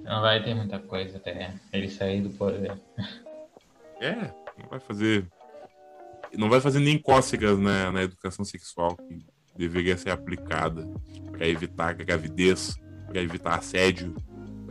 [0.05, 2.79] Não vai ter muita coisa até ele sair do poder.
[3.99, 5.27] É, não vai fazer.
[6.33, 10.87] Não vai fazer nem cócegas na, na educação sexual que deveria ser aplicada
[11.29, 12.73] para evitar gravidez,
[13.05, 14.15] para evitar assédio,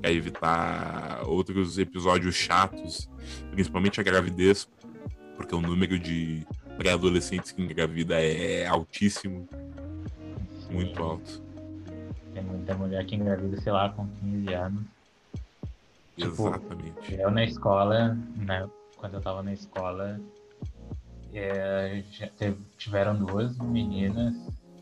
[0.00, 3.10] para evitar outros episódios chatos,
[3.50, 4.66] principalmente a gravidez,
[5.36, 6.46] porque o número de
[6.78, 9.46] pré-adolescentes que engravida é altíssimo,
[10.70, 11.51] muito alto.
[12.32, 14.84] Tem muita mulher que engravida, sei lá, com 15 anos.
[16.16, 17.14] Tipo, Exatamente.
[17.14, 20.20] Eu na escola, né, quando eu tava na escola,
[21.32, 22.02] é,
[22.38, 24.34] teve- tiveram duas meninas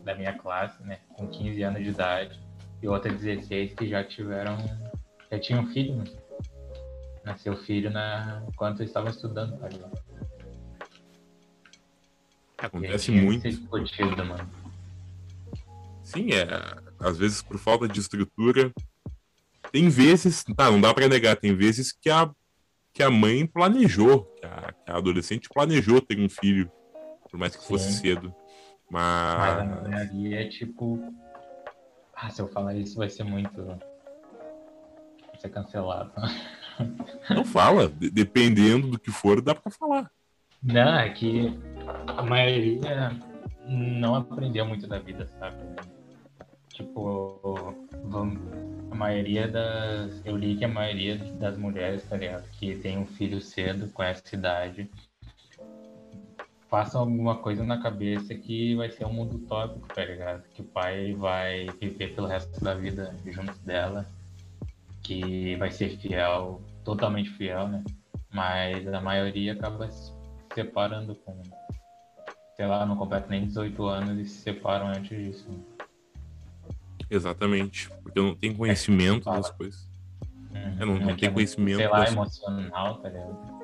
[0.03, 2.39] da minha classe, né, com 15 anos de idade,
[2.81, 4.57] e outra 16 que já tiveram,
[5.31, 6.05] já tinham filho, né?
[7.23, 9.99] Nasceu filho na, enquanto eu estava estudando, tá ligado?
[12.57, 13.41] Acontece muito.
[13.41, 14.49] ser discutido, mano.
[16.03, 16.90] Sim, é.
[17.01, 18.71] Às vezes por falta de estrutura.
[19.71, 22.29] Tem vezes, tá, não dá pra negar, tem vezes que a,
[22.93, 26.69] que a mãe planejou, que a, que a adolescente planejou ter um filho,
[27.29, 27.99] por mais que fosse Sim.
[28.01, 28.35] cedo.
[28.89, 29.87] Mas Mas.
[29.87, 30.99] maioria é tipo.
[32.13, 33.63] Ah, se eu falar isso vai ser muito.
[33.65, 36.11] Vai ser cancelado.
[37.29, 37.87] Não fala.
[37.87, 40.11] de- dependendo do que for, dá pra falar.
[40.61, 41.57] Não, é que
[42.07, 43.17] a maioria
[43.67, 45.55] não aprendeu muito da vida, sabe?
[46.73, 47.75] Tipo,
[48.91, 50.25] a maioria das.
[50.25, 52.49] Eu li que a maioria das mulheres, tá ligado?
[52.51, 54.89] Que tem um filho cedo com essa idade,
[56.71, 60.43] façam alguma coisa na cabeça que vai ser um mundo utópico, tá ligado?
[60.53, 64.05] Que o pai vai viver pelo resto da vida junto dela,
[65.03, 67.83] que vai ser fiel, totalmente fiel, né?
[68.33, 70.13] Mas a maioria acaba se
[70.53, 71.41] separando com,
[72.55, 75.49] sei lá, não completa nem 18 anos e se separam antes disso.
[77.11, 79.89] Exatamente, porque não tem conhecimento é das coisas.
[80.49, 80.77] Uhum.
[80.79, 81.77] É, não, não tem conhecimento.
[81.77, 82.13] Sei lá, das...
[82.13, 83.61] emocional, tá ligado?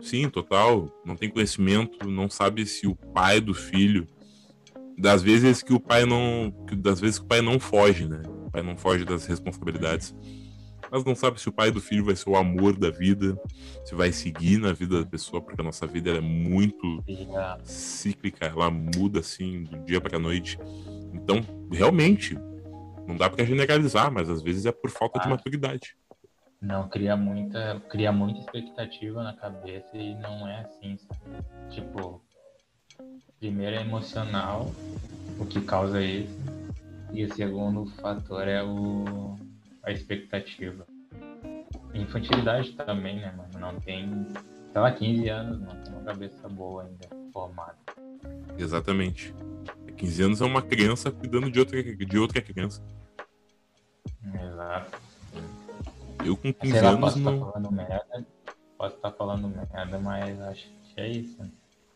[0.00, 0.88] Sim, total.
[1.04, 4.06] Não tem conhecimento, não sabe se o pai do filho.
[4.98, 6.52] Das vezes que o pai não.
[6.78, 8.22] Das vezes que o pai não foge, né?
[8.46, 10.14] O pai não foge das responsabilidades.
[10.90, 13.38] Mas não sabe se o pai do filho vai ser o amor da vida,
[13.84, 17.02] se vai seguir na vida da pessoa, porque a nossa vida é muito
[17.64, 20.58] cíclica, ela muda assim do dia para a noite.
[21.14, 22.36] Então, realmente,
[23.06, 25.22] não dá para generalizar, mas às vezes é por falta ah.
[25.22, 25.96] de maturidade.
[26.60, 30.96] Não, cria muita, cria muita expectativa na cabeça e não é assim?
[31.70, 32.22] Tipo,
[33.40, 34.70] primeiro é emocional,
[35.40, 36.38] o que causa isso,
[37.12, 39.34] e o segundo fator é o,
[39.82, 40.86] a expectativa.
[41.92, 43.58] Infantilidade também, né, mano?
[43.58, 44.28] Não tem,
[44.72, 47.21] sei lá, 15 anos, não tem uma cabeça boa ainda
[48.58, 49.34] Exatamente.
[49.96, 52.82] 15 anos é uma criança cuidando de outra, de outra criança.
[54.34, 55.00] Exato.
[56.24, 57.34] Eu com 15 lá, anos posso não.
[57.34, 58.26] Estar falando merda,
[58.78, 61.38] posso estar falando merda, mas acho que é isso.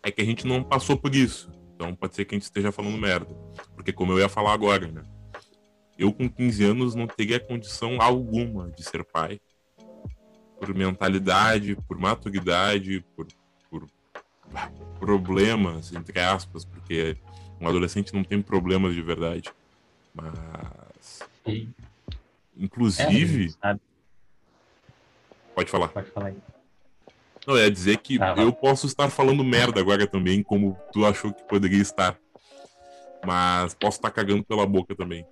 [0.03, 1.51] É que a gente não passou por isso.
[1.75, 3.35] Então pode ser que a gente esteja falando merda.
[3.75, 5.03] Porque como eu ia falar agora, né?
[5.99, 9.41] Eu com 15 anos não teria condição alguma de ser pai.
[10.59, 13.27] Por mentalidade, por maturidade, por
[14.99, 17.17] problemas, entre aspas, porque
[17.61, 19.51] um adolescente não tem problemas de verdade.
[20.15, 21.23] Mas.
[21.45, 21.73] Sim.
[22.57, 23.55] Inclusive.
[23.63, 23.77] É,
[25.55, 25.89] Pode falar.
[25.89, 26.37] Pode falar aí.
[27.47, 31.33] Não, é dizer que ah, eu posso estar falando merda agora também, como tu achou
[31.33, 32.19] que poderia estar.
[33.25, 35.25] Mas posso estar cagando pela boca também.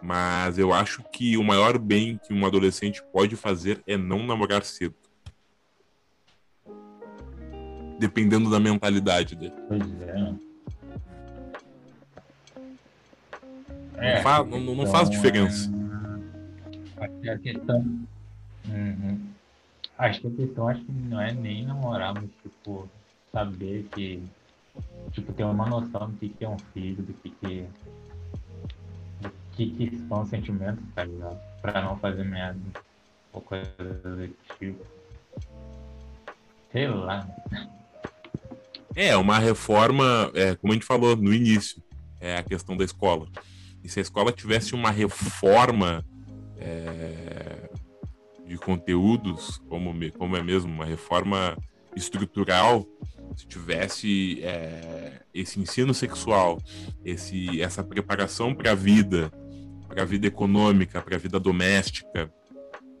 [0.00, 4.64] Mas eu acho que o maior bem que um adolescente pode fazer é não namorar
[4.64, 4.94] cedo.
[7.98, 9.54] Dependendo da mentalidade dele.
[9.68, 10.34] Pois é.
[13.98, 15.70] É, não, faz, não, não faz diferença.
[17.00, 17.30] É...
[17.30, 18.06] A questão.
[18.68, 19.20] Uhum.
[19.98, 22.88] Acho que a questão acho que não é nem namorar, mas tipo,
[23.32, 24.22] saber que.
[25.12, 27.66] Tipo, ter uma noção do que, que é um filho, do que, que.
[29.20, 31.38] do que, que são sentimentos, tá ligado?
[31.62, 32.60] Pra não fazer merda.
[33.32, 34.28] Ou coisa do
[34.58, 34.84] tipo.
[36.70, 37.26] Sei lá.
[38.96, 41.82] É, uma reforma, é, como a gente falou no início,
[42.18, 43.28] é a questão da escola.
[43.84, 46.02] E se a escola tivesse uma reforma
[46.56, 47.68] é,
[48.46, 51.58] de conteúdos, como, como é mesmo, uma reforma
[51.94, 52.86] estrutural,
[53.36, 56.58] se tivesse é, esse ensino sexual,
[57.04, 59.30] esse, essa preparação para a vida,
[59.86, 62.32] para a vida econômica, para a vida doméstica,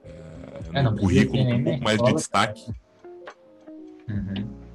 [0.04, 2.62] é, é, no currículo com um pouco mais de destaque.
[4.08, 4.65] Uhum.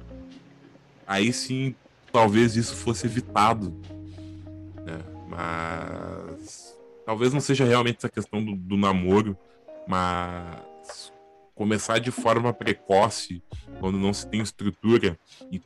[1.12, 1.74] Aí sim,
[2.10, 3.70] talvez isso fosse evitado.
[4.76, 4.98] Né?
[5.28, 9.36] Mas talvez não seja realmente essa questão do, do namoro,
[9.86, 11.12] mas
[11.54, 13.42] começar de forma precoce,
[13.78, 15.18] quando não se tem estrutura,
[15.50, 15.60] e,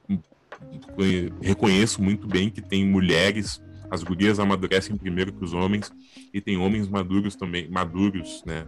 [1.40, 5.92] reconheço muito bem que tem mulheres, as gurias amadurecem primeiro que os homens,
[6.34, 8.66] e tem homens maduros também, maduros, né?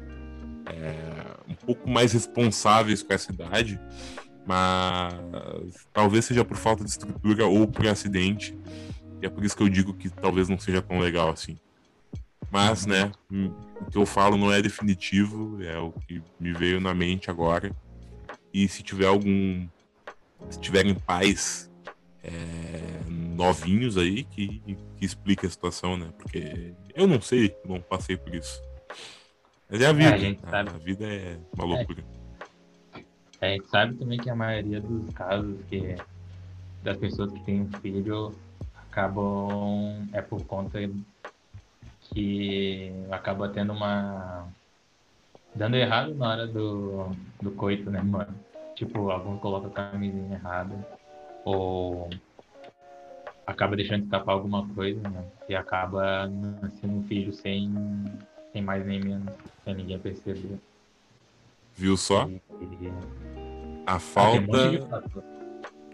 [0.67, 3.81] É, um pouco mais responsáveis com essa idade,
[4.49, 5.15] mas
[5.93, 8.59] talvez seja por falta de estrutura ou por acidente,
[9.21, 11.59] e é por isso que eu digo que talvez não seja tão legal assim.
[12.51, 16.95] Mas, né, o que eu falo não é definitivo, é o que me veio na
[16.95, 17.77] mente agora.
[18.55, 19.69] E se tiver algum.
[20.49, 21.71] Se tiverem pais
[22.23, 22.31] é,
[23.07, 24.63] novinhos aí, que,
[24.97, 26.11] que explique a situação, né?
[26.17, 28.63] Porque eu não sei, não passei por isso.
[29.69, 30.17] Mas é a vida.
[30.17, 32.01] É, a, a, a, vida é uma loucura.
[32.01, 32.18] É.
[33.41, 35.97] a gente sabe também que a maioria dos casos que
[36.83, 38.35] das pessoas que têm um filho
[38.91, 40.79] acabam é por conta
[42.01, 44.49] que acaba tendo uma.
[45.55, 47.11] dando errado na hora do,
[47.41, 48.35] do coito, né, mano?
[48.75, 50.75] Tipo, alguns colocam a camisinha errada,
[51.45, 52.09] ou
[53.47, 55.25] acaba deixando escapar alguma coisa, né?
[55.49, 57.73] E acaba nascendo um filho sem,
[58.53, 59.35] sem mais nem menos,
[59.65, 60.59] sem ninguém perceber.
[61.79, 62.29] Viu só?
[63.87, 64.71] A falta.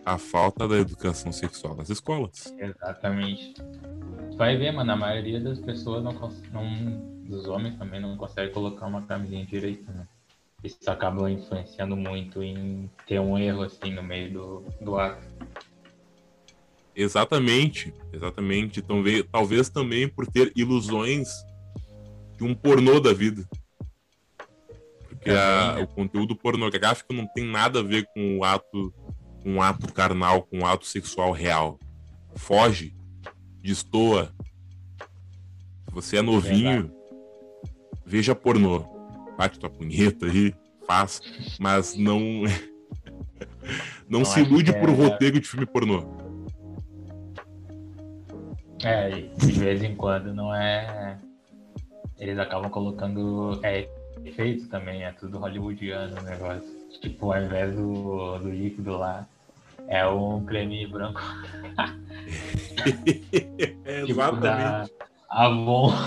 [0.05, 2.53] a falta da educação sexual nas escolas.
[2.59, 3.55] Exatamente
[4.37, 6.12] vai ver, mano, a maioria das pessoas não,
[6.53, 10.07] não dos homens também não consegue colocar uma camisinha direita, né?
[10.62, 15.22] Isso acaba influenciando muito em ter um erro assim no meio do, do ato.
[16.97, 18.80] Exatamente, exatamente.
[18.80, 21.28] Então, talvez também por ter ilusões
[22.37, 23.47] de um pornô da vida.
[25.25, 28.93] Porque a, o conteúdo pornográfico não tem nada a ver com o ato,
[29.43, 31.81] com o ato carnal, com o ato sexual real.
[32.37, 32.95] Foge,
[33.62, 34.31] destoa.
[35.89, 36.93] Se você é novinho,
[38.05, 38.85] veja pornô.
[39.39, 40.55] Bate tua punheta aí,
[40.87, 41.22] faz,
[41.59, 42.20] mas não.
[44.07, 44.93] não, não se ilude por é...
[44.93, 46.05] roteiro de filme pornô.
[48.85, 51.16] É, de vez em quando não é.
[52.18, 53.89] Eles acabam colocando é,
[54.25, 56.68] efeitos também, é tudo hollywoodiano o negócio.
[57.01, 59.27] Tipo, ao invés do, do líquido lá,
[59.89, 61.20] é um creme branco.
[63.85, 64.93] é, tipo exatamente.
[65.31, 65.93] Avon.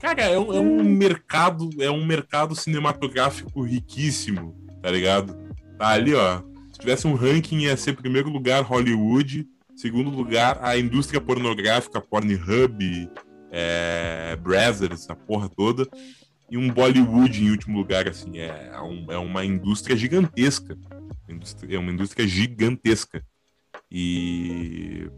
[0.00, 5.36] Cara, é um, é um mercado, é um mercado cinematográfico riquíssimo, tá ligado?
[5.78, 6.42] Tá ali, ó
[6.80, 9.46] tivesse um ranking, ia ser primeiro lugar Hollywood,
[9.80, 13.10] segundo lugar a indústria pornográfica, Pornhub,
[13.50, 15.88] é, Brazzers, essa porra toda,
[16.50, 20.76] e um Bollywood em último lugar, assim, é, é, um, é uma indústria gigantesca,
[21.68, 23.24] é uma indústria gigantesca
[23.90, 25.10] e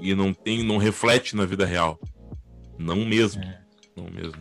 [0.00, 2.00] e não tem, não reflete na vida real,
[2.78, 3.60] não mesmo, é.
[3.96, 4.40] não mesmo.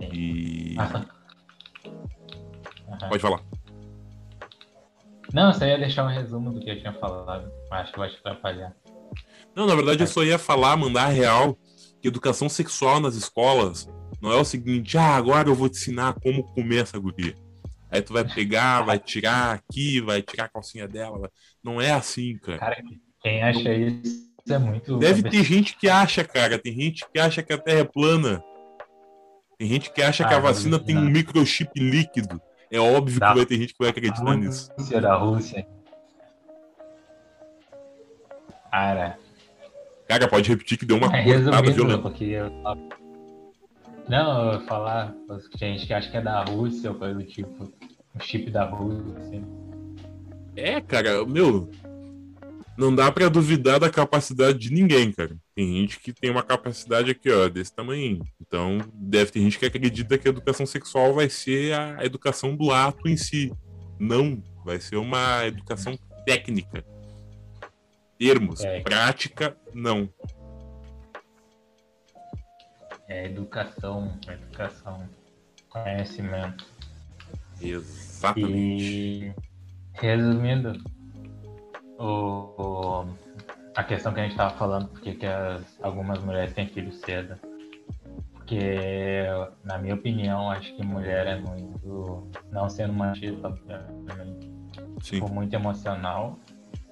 [0.00, 0.74] E
[3.08, 3.40] pode falar.
[5.32, 7.59] Não, você ia deixar um resumo do que eu tinha falado.
[7.70, 8.74] Acho que vai te atrapalhar.
[9.54, 11.56] Não, na verdade eu só ia falar, mandar real,
[12.00, 13.88] que educação sexual nas escolas
[14.20, 17.34] não é o seguinte, ah, agora eu vou te ensinar como comer essa guria.
[17.90, 21.30] Aí tu vai pegar, vai tirar aqui, vai tirar a calcinha dela.
[21.62, 22.58] Não é assim, cara.
[22.58, 22.82] Cara,
[23.20, 24.98] quem acha isso é muito.
[24.98, 26.58] Deve ter gente que acha, cara.
[26.58, 28.42] Tem gente que acha que a Terra é plana.
[29.58, 32.40] Tem gente que acha ah, que a ah, vacina tem um microchip líquido.
[32.70, 33.30] É óbvio da...
[33.30, 34.70] que vai ter gente que vai acreditar da nisso.
[34.78, 35.66] Rússia, da Rússia.
[38.70, 39.18] Cara.
[40.08, 42.02] Cara, pode repetir que deu uma é, cortada violenta.
[42.02, 42.50] Porque eu...
[44.08, 45.14] Não, eu falar,
[45.56, 47.72] gente que acha que é da Rússia ou coisa do tipo.
[48.14, 49.40] O chip da Rússia.
[50.56, 51.70] É, cara, meu,
[52.76, 55.36] não dá para duvidar da capacidade de ninguém, cara.
[55.54, 58.24] Tem gente que tem uma capacidade aqui, ó, desse tamanho.
[58.40, 62.72] Então, deve ter gente que acredita que a educação sexual vai ser a educação do
[62.72, 63.52] ato em si.
[63.98, 65.96] Não, vai ser uma educação
[66.26, 66.84] técnica.
[68.20, 68.80] Termos, é.
[68.80, 70.06] prática, não.
[73.08, 75.08] É educação, educação,
[75.70, 76.66] conhecimento.
[77.62, 78.82] Exatamente.
[78.84, 79.34] E,
[79.94, 80.78] resumindo,
[81.98, 83.06] o,
[83.74, 87.38] a questão que a gente estava falando, porque que as, algumas mulheres têm filhos cedo.
[88.34, 89.24] Porque,
[89.64, 92.28] na minha opinião, acho que mulher é muito.
[92.52, 94.50] Não sendo machista, obviamente.
[95.00, 96.38] Tipo, muito emocional.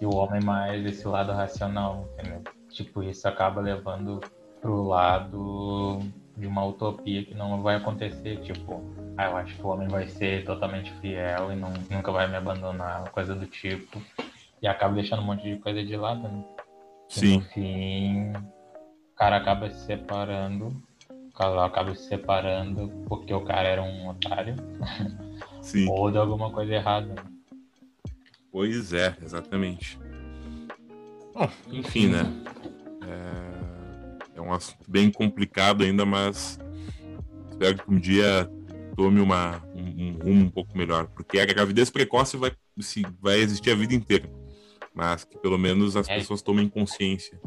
[0.01, 2.43] E o homem mais esse lado racional, entendeu?
[2.71, 4.21] Tipo, isso acaba levando
[4.61, 6.01] pro lado
[6.37, 8.41] de uma utopia que não vai acontecer.
[8.41, 8.83] Tipo,
[9.17, 12.37] ah, eu acho que o homem vai ser totalmente fiel e não, nunca vai me
[12.37, 14.01] abandonar, coisa do tipo.
[14.63, 16.45] E acaba deixando um monte de coisa de lado, né?
[17.09, 17.37] Sim.
[17.37, 20.69] no fim, o cara acaba se separando.
[21.11, 24.57] O casal acaba se separando porque o cara era um otário.
[25.63, 25.89] Sim.
[25.89, 27.15] Ou de alguma coisa errada.
[27.15, 27.38] Né?
[28.51, 29.99] Pois é, exatamente.
[31.35, 32.23] Bom, enfim, né?
[34.35, 36.59] É, é um assunto bem complicado ainda, mas
[37.51, 38.51] espero que um dia
[38.97, 41.07] tome uma, um, um rumo um pouco melhor.
[41.09, 44.29] Porque a gravidez precoce vai, se, vai existir a vida inteira
[44.99, 46.17] mas que pelo menos as é.
[46.17, 47.41] pessoas tomem consciência.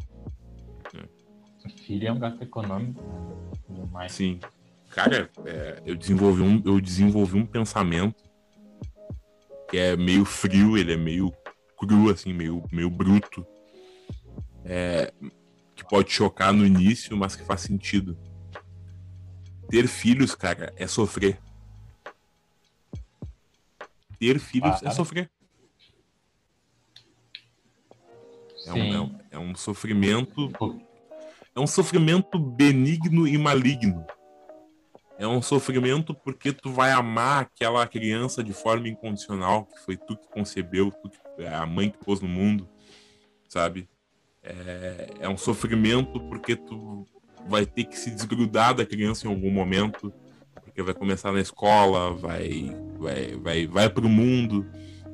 [0.93, 1.03] Né?
[1.85, 3.03] Filho é um gasto econômico
[3.67, 4.13] demais.
[4.13, 4.39] Sim.
[4.89, 8.23] Cara, é, eu, desenvolvi um, eu desenvolvi um pensamento
[9.77, 11.31] é meio frio, ele é meio
[11.77, 13.45] cru, assim, meio, meio bruto.
[14.63, 15.11] É,
[15.75, 18.17] que pode chocar no início, mas que faz sentido.
[19.69, 21.39] Ter filhos, cara, é sofrer.
[24.19, 25.31] Ter filhos ah, é sofrer.
[28.67, 30.51] É um, é, um, é um sofrimento.
[31.55, 34.05] É um sofrimento benigno e maligno.
[35.21, 40.17] É um sofrimento porque tu vai amar aquela criança de forma incondicional, que foi tu
[40.17, 42.67] que concebeu, tu que, é a mãe que pôs no mundo,
[43.47, 43.87] sabe?
[44.41, 47.05] É, é um sofrimento porque tu
[47.47, 50.11] vai ter que se desgrudar da criança em algum momento,
[50.55, 54.65] porque vai começar na escola, vai, vai, vai, vai pro mundo,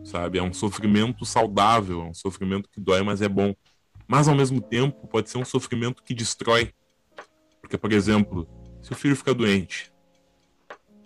[0.06, 0.38] sabe?
[0.38, 3.54] É um sofrimento saudável, é um sofrimento que dói, mas é bom.
[4.08, 6.72] Mas ao mesmo tempo pode ser um sofrimento que destrói.
[7.60, 8.48] Porque, por exemplo,
[8.82, 9.92] se o filho fica doente,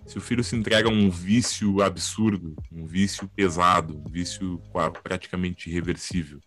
[0.05, 4.61] Se o filho se entrega a um vício absurdo, um vício pesado, um vício
[5.03, 6.39] praticamente irreversível.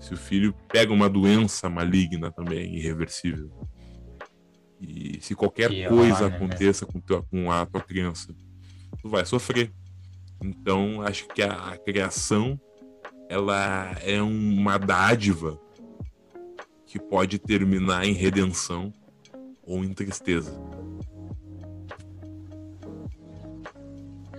[0.00, 3.50] Se o filho pega uma doença maligna também, irreversível.
[4.80, 6.36] E se qualquer que coisa né?
[6.36, 8.34] aconteça com, tua, com a tua criança,
[9.00, 9.72] tu vai sofrer.
[10.42, 12.60] Então, acho que a, a criação
[13.28, 15.58] ela é uma dádiva
[16.86, 18.92] que pode terminar em redenção
[19.62, 20.52] ou em tristeza.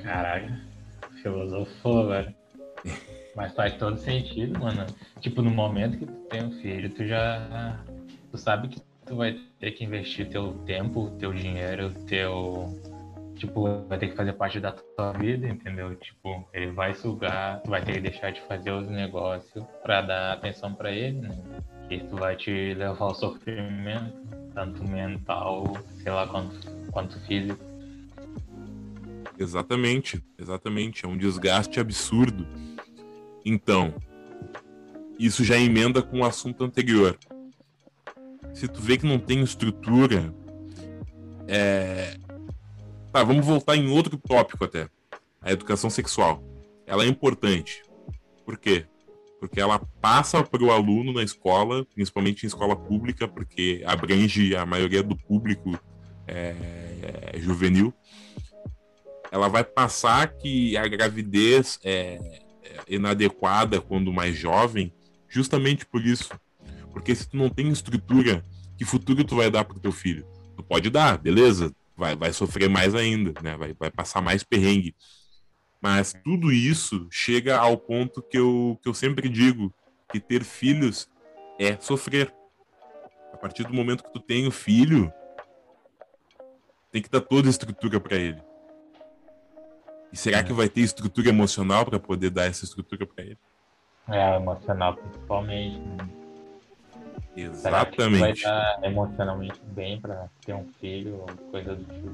[0.05, 0.55] Caralho,
[1.23, 2.33] filosofou, velho.
[3.35, 4.85] Mas faz todo sentido, mano.
[5.19, 7.83] Tipo, no momento que tu tem um filho, tu já.
[8.31, 12.69] Tu sabe que tu vai ter que investir teu tempo, teu dinheiro, teu
[13.35, 15.95] tipo, vai ter que fazer parte da tua vida, entendeu?
[15.95, 20.33] Tipo, ele vai sugar, tu vai ter que deixar de fazer os negócios para dar
[20.33, 21.29] atenção para ele, né?
[21.89, 24.13] Isso vai te levar ao sofrimento,
[24.53, 25.63] tanto mental,
[25.97, 26.55] sei lá, quanto,
[26.91, 27.74] quanto físico.
[29.37, 31.05] Exatamente, exatamente.
[31.05, 32.47] É um desgaste absurdo.
[33.43, 33.93] Então,
[35.19, 37.17] isso já emenda com o assunto anterior.
[38.53, 40.33] Se tu vê que não tem estrutura,
[41.47, 42.17] é,
[43.15, 44.89] Tá, vamos voltar em outro tópico até.
[45.41, 46.43] A educação sexual.
[46.85, 47.81] Ela é importante.
[48.43, 48.85] Por quê?
[49.39, 54.65] Porque ela passa para o aluno na escola, principalmente em escola pública, porque abrange a
[54.65, 55.79] maioria do público
[56.27, 57.93] é, é, juvenil.
[59.35, 64.93] Ela vai passar que a gravidez é, é inadequada quando mais jovem,
[65.27, 66.29] justamente por isso.
[66.91, 68.45] Porque se tu não tem estrutura,
[68.77, 70.25] que futuro tu vai dar pro teu filho?
[70.55, 71.75] Tu pode dar, beleza?
[71.95, 73.55] vai, vai sofrer mais ainda, né?
[73.57, 74.95] Vai, vai passar mais perrengue.
[75.81, 79.73] Mas tudo isso chega ao ponto que eu, que eu sempre digo,
[80.11, 81.09] que ter filhos
[81.59, 82.33] é sofrer.
[83.33, 85.11] A partir do momento que tu tem o filho,
[86.91, 88.41] tem que dar toda a estrutura para ele.
[90.15, 90.43] E será é.
[90.43, 93.37] que vai ter estrutura emocional para poder dar essa estrutura para ele?
[94.07, 95.77] É, emocional principalmente.
[95.77, 96.09] Né?
[97.35, 98.19] Exatamente.
[98.21, 102.09] vai estar emocionalmente bem para ter um filho ou coisa do tipo.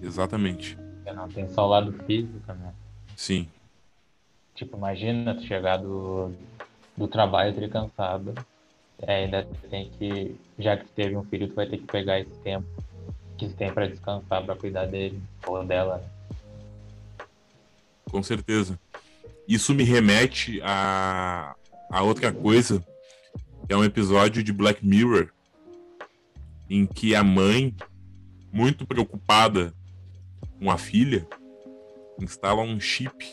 [0.00, 0.74] Exatamente.
[0.76, 2.72] Porque não tem só o lado físico, né?
[3.14, 3.46] Sim.
[4.54, 6.32] Tipo, imagina tu chegar do,
[6.96, 8.32] do trabalho ter cansado.
[9.02, 12.32] É, ainda tem que, já que teve um filho, tu vai ter que pegar esse
[12.38, 12.66] tempo
[13.36, 15.98] que tem para descansar, para cuidar dele ou dela.
[15.98, 16.14] Né?
[18.14, 18.78] Com certeza.
[19.48, 21.56] Isso me remete a,
[21.90, 22.80] a outra coisa
[23.68, 25.32] é um episódio de Black Mirror
[26.70, 27.74] em que a mãe,
[28.52, 29.74] muito preocupada
[30.60, 31.26] com a filha,
[32.20, 33.26] instala um chip.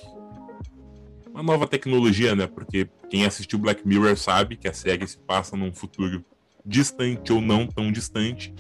[1.30, 2.48] Uma nova tecnologia, né?
[2.48, 6.26] Porque quem assistiu Black Mirror sabe que a série se passa num futuro
[6.66, 8.52] distante ou não tão distante,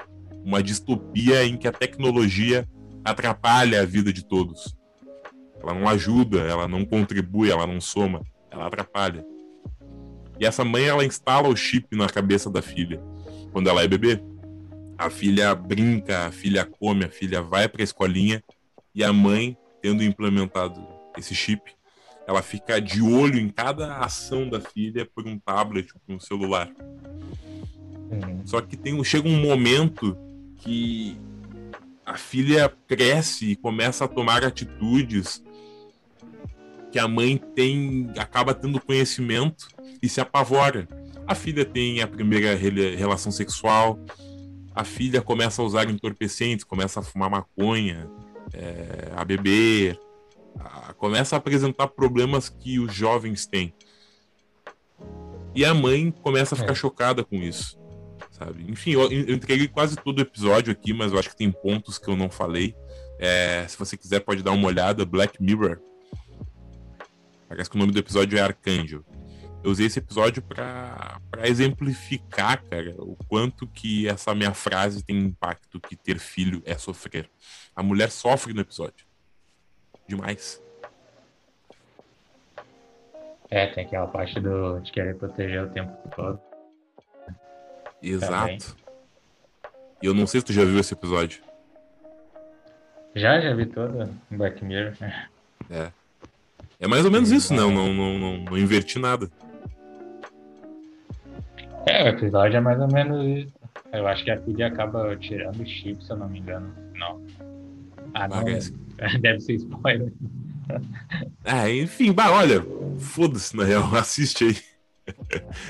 [0.45, 2.69] uma distopia em que a tecnologia
[3.03, 4.79] atrapalha a vida de todos.
[5.61, 9.25] Ela não ajuda, ela não contribui, ela não soma, ela atrapalha.
[10.39, 13.01] E essa mãe, ela instala o chip na cabeça da filha
[13.51, 14.21] quando ela é bebê.
[14.97, 18.43] A filha brinca, a filha come, a filha vai para a escolinha
[18.93, 20.85] e a mãe, tendo implementado
[21.17, 21.61] esse chip,
[22.27, 26.69] ela fica de olho em cada ação da filha por um tablet, por um celular.
[28.11, 28.45] Uhum.
[28.45, 30.17] Só que tem, chega um momento
[30.57, 31.17] que
[32.05, 35.43] a filha cresce e começa a tomar atitudes
[36.91, 39.67] que a mãe tem acaba tendo conhecimento
[40.01, 40.87] e se apavora.
[41.25, 43.97] A filha tem a primeira relação sexual,
[44.75, 48.09] a filha começa a usar entorpecentes, começa a fumar maconha,
[48.53, 49.99] é, a beber,
[50.59, 53.73] a, começa a apresentar problemas que os jovens têm.
[55.53, 56.75] E a mãe começa a ficar é.
[56.75, 57.79] chocada com isso.
[58.31, 58.65] Sabe?
[58.69, 61.97] Enfim, eu, eu entreguei quase todo o episódio aqui, mas eu acho que tem pontos
[61.97, 62.73] que eu não falei.
[63.19, 65.05] É, se você quiser, pode dar uma olhada.
[65.05, 65.79] Black Mirror.
[67.51, 69.03] Parece que o nome do episódio é Arcângel
[69.63, 75.79] eu usei esse episódio para exemplificar, cara, o quanto que essa minha frase tem impacto
[75.79, 77.29] que ter filho é sofrer.
[77.75, 79.05] A mulher sofre no episódio.
[80.07, 80.61] Demais.
[83.49, 86.39] É, tem aquela parte do, de querer proteger o tempo todo.
[88.01, 88.75] Exato.
[90.01, 91.43] E eu não sei se tu já viu esse episódio.
[93.13, 94.09] Já, já vi todo.
[94.31, 94.95] Black Mirror.
[95.69, 95.91] É.
[96.81, 99.29] É mais ou menos isso, não, não, não, não, não inverti nada.
[101.85, 103.53] É, o episódio é mais ou menos isso.
[103.93, 106.73] Eu acho que a filha acaba tirando o chip, se eu não me engano.
[106.95, 107.21] Não.
[108.15, 108.37] Ah, não.
[108.37, 108.73] Parece.
[109.21, 110.11] Deve ser spoiler.
[111.43, 112.65] É, enfim, bah, olha,
[112.97, 114.57] foda-se na real, assiste aí.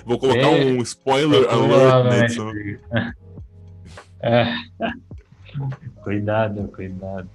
[0.05, 2.51] Vou colocar é, um spoiler alert na edição.
[4.21, 4.45] É.
[6.03, 7.29] Cuidado, cuidado.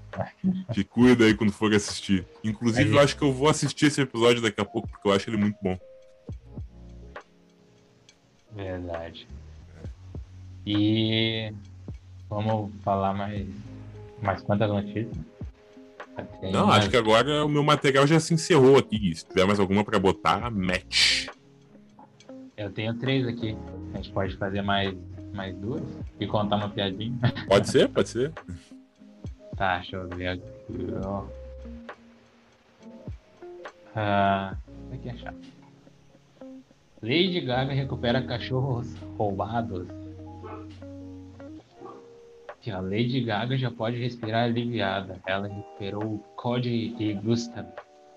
[0.72, 2.26] Te cuida aí quando for assistir.
[2.42, 5.30] Inclusive, eu acho que eu vou assistir esse episódio daqui a pouco, porque eu acho
[5.30, 5.78] ele muito bom.
[8.52, 9.28] Verdade.
[10.66, 11.52] E
[12.28, 13.46] vamos falar mais,
[14.20, 15.16] mais quantas notícias?
[16.40, 16.80] Tem Não, mais...
[16.80, 19.14] acho que agora o meu material já se encerrou aqui.
[19.14, 21.26] Se tiver mais alguma para botar, match.
[22.56, 23.56] Eu tenho três aqui.
[23.92, 24.94] A gente pode fazer mais,
[25.37, 25.82] mais duas
[26.18, 27.18] e contar uma piadinha.
[27.47, 28.32] Pode ser, pode ser.
[29.57, 30.45] Tá, deixa eu ver aqui.
[33.95, 34.57] Ah,
[34.93, 35.57] aqui é chato.
[37.03, 39.87] Lady Gaga recupera cachorros roubados.
[42.61, 45.20] Que a Lady Gaga já pode respirar aliviada.
[45.26, 47.66] Ela recuperou o Cody e Gustav,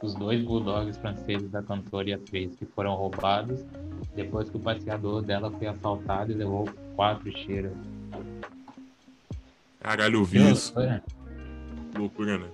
[0.02, 3.64] os dois bulldogs franceses da cantora e atriz que foram roubados
[4.16, 6.68] depois que o passeador dela foi assaltado e levou
[7.00, 7.72] quatro cheiras.
[9.80, 10.74] Caralho, eu vi isso.
[10.76, 11.04] Loucura.
[11.98, 12.48] loucura, né?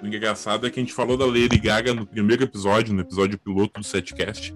[0.00, 3.36] O engraçado é que a gente falou da Lady Gaga no primeiro episódio, no episódio
[3.36, 4.54] piloto do setcast.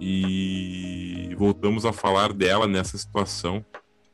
[0.00, 3.64] E voltamos a falar dela nessa situação.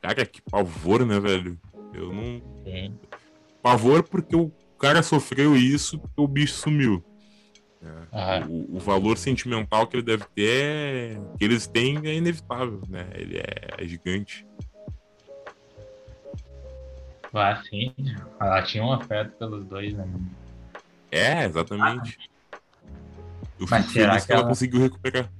[0.02, 1.58] Cara, que pavor, né, velho?
[1.94, 2.42] Eu não.
[2.62, 2.94] Sim.
[3.62, 7.02] Pavor porque o cara sofreu isso porque o bicho sumiu.
[8.12, 8.44] É.
[8.46, 13.08] O, o, valor sentimental que ele deve ter, que eles têm, é inevitável, né?
[13.14, 14.46] Ele é, é gigante.
[17.32, 17.92] Ah, sim.
[18.40, 20.08] Ela tinha um afeto pelos dois, né?
[21.10, 22.18] É, exatamente.
[22.52, 22.58] Ah.
[23.58, 24.40] Eu será que, que ela...
[24.40, 25.30] ela conseguiu recuperar.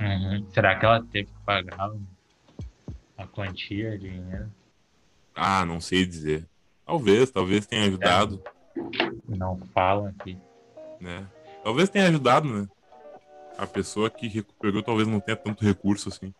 [0.00, 0.46] Uhum.
[0.50, 1.92] Será que ela teve que pagar
[3.16, 4.50] a quantia de dinheiro?
[5.34, 6.46] Ah, não sei dizer.
[6.84, 8.42] Talvez, talvez tenha ajudado.
[8.76, 9.36] É.
[9.36, 10.36] Não falam aqui.
[11.00, 11.26] Né?
[11.62, 12.68] Talvez tenha ajudado, né?
[13.56, 16.34] A pessoa que recuperou talvez não tenha tanto recurso assim.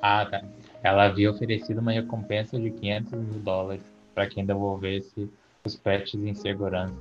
[0.00, 0.44] Ah, tá.
[0.82, 3.82] Ela havia oferecido uma recompensa de 500 mil dólares
[4.14, 5.28] para quem devolvesse
[5.64, 6.94] os pets em segurança.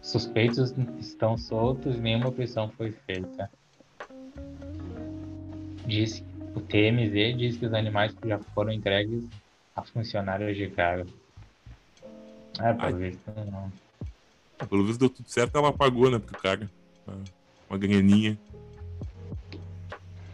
[0.00, 3.50] Suspeitos estão soltos e nenhuma prisão foi feita.
[5.86, 9.24] Diz, o TMZ diz que os animais já foram entregues
[9.74, 11.06] a funcionários de carga.
[12.60, 13.83] É, pelo visto não.
[14.66, 16.70] Pelo visto deu tudo certo, ela pagou, né, pro cara.
[17.68, 18.38] Uma graninha.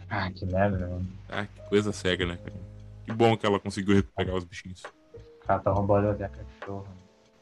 [0.09, 1.07] Ah, que merda, mano.
[1.29, 2.59] Ah, que coisa cega, né, cara?
[3.05, 4.83] Que bom que ela conseguiu recuperar os bichinhos.
[4.83, 6.87] O cara tá roubando até cachorro.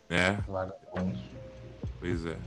[0.10, 0.38] É.
[2.00, 2.38] Pois é.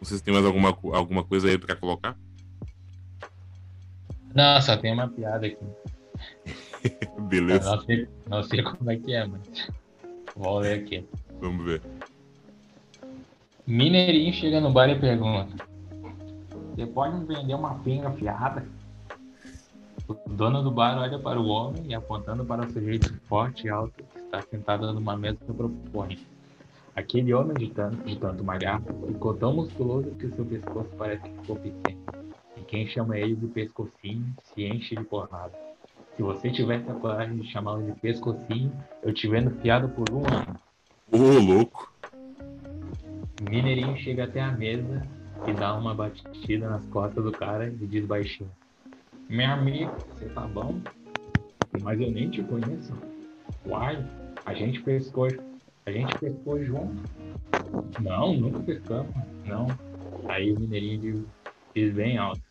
[0.00, 2.16] Vocês têm mais alguma, alguma coisa aí pra colocar?
[4.34, 5.64] Não, só tem uma piada aqui.
[7.28, 7.70] Beleza.
[7.70, 9.68] Não sei, não sei como é que é, mas.
[10.36, 11.08] Vou ler aqui.
[11.40, 11.82] Vamos ver.
[13.70, 15.62] Mineirinho chega no bar e pergunta:
[16.74, 18.66] Você pode me vender uma pinga fiada?
[20.08, 23.68] O dono do bar olha para o homem e apontando para o sujeito forte e
[23.68, 26.18] alto que está sentado numa mesa propõe.
[26.96, 31.40] Aquele homem de tanto, de tanto malhar ficou tão musculoso que seu pescoço parece que
[31.42, 32.00] ficou pequeno.
[32.56, 35.52] E quem chama ele de pescocinho se enche de porrada.
[36.16, 40.20] Se você tivesse a coragem de chamá-lo de pescocinho, eu te vendo fiado por um
[40.20, 40.58] ano.
[41.12, 41.97] Ô, louco.
[43.40, 45.06] Mineirinho chega até a mesa
[45.46, 48.50] e dá uma batida nas costas do cara e diz baixinho:
[49.28, 50.80] Meu amigo, você tá bom?
[51.82, 52.92] Mas eu nem te conheço.
[53.66, 54.04] Uai,
[54.44, 55.28] a gente pescou
[55.88, 57.02] a gente pescou junto.
[58.02, 59.14] Não, nunca pescamos.
[59.46, 59.66] Não.
[60.28, 61.26] Aí o mineirinho
[61.74, 62.42] diz bem alto.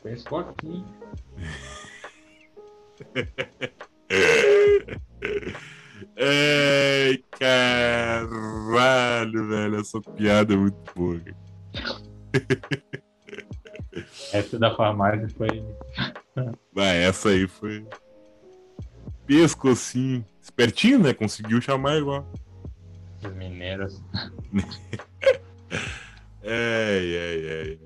[0.00, 0.84] Pescou aqui.
[6.16, 8.28] Ai, caralho,
[9.48, 9.80] velho.
[9.80, 11.20] Essa piada é muito boa.
[14.32, 15.64] Essa da farmácia foi.
[16.72, 17.86] Vai, essa aí foi.
[19.26, 20.24] Pescocinho.
[20.42, 21.14] Espertinho, né?
[21.14, 22.26] Conseguiu chamar igual.
[23.24, 24.02] Os mineiros.
[26.42, 27.78] ai, ai, ai.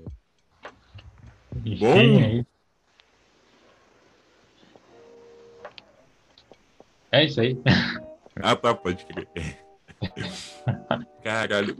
[1.77, 2.43] Bom.
[7.11, 7.57] É isso aí.
[8.43, 9.27] Ah, tá, pode crer.
[11.21, 11.77] Caralho.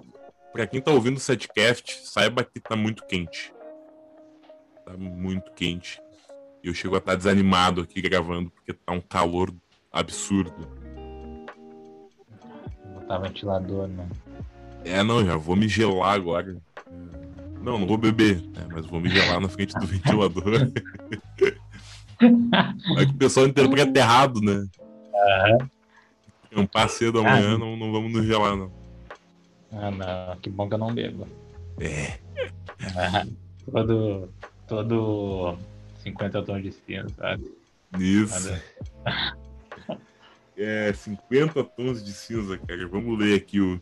[0.52, 3.54] Pra quem tá ouvindo o setcast, saiba que tá muito quente.
[4.86, 6.02] Tá muito quente.
[6.64, 9.54] Eu chego a estar tá desanimado aqui gravando, porque tá um calor
[9.92, 10.68] absurdo.
[12.84, 14.10] Vou botar ventilador, né?
[14.84, 16.58] É, não, já vou me gelar agora.
[17.62, 18.68] Não, não vou beber, né?
[18.72, 20.54] mas vou me gelar na frente do ventilador.
[22.98, 24.66] é que o pessoal interpreta errado, né?
[25.14, 25.70] Uhum.
[26.56, 28.72] Um passeio amanhã, ah, não, não vamos nos gelar, não.
[29.72, 30.38] Ah, não.
[30.38, 31.28] Que bom que eu não bebo.
[31.80, 32.18] É.
[32.96, 33.26] Ah,
[33.72, 34.30] todo,
[34.68, 35.58] todo
[36.04, 37.52] 50 tons de cinza, sabe?
[37.98, 38.54] Isso.
[40.58, 42.88] É, 50 tons de cinza, cara.
[42.88, 43.80] Vamos ler aqui o,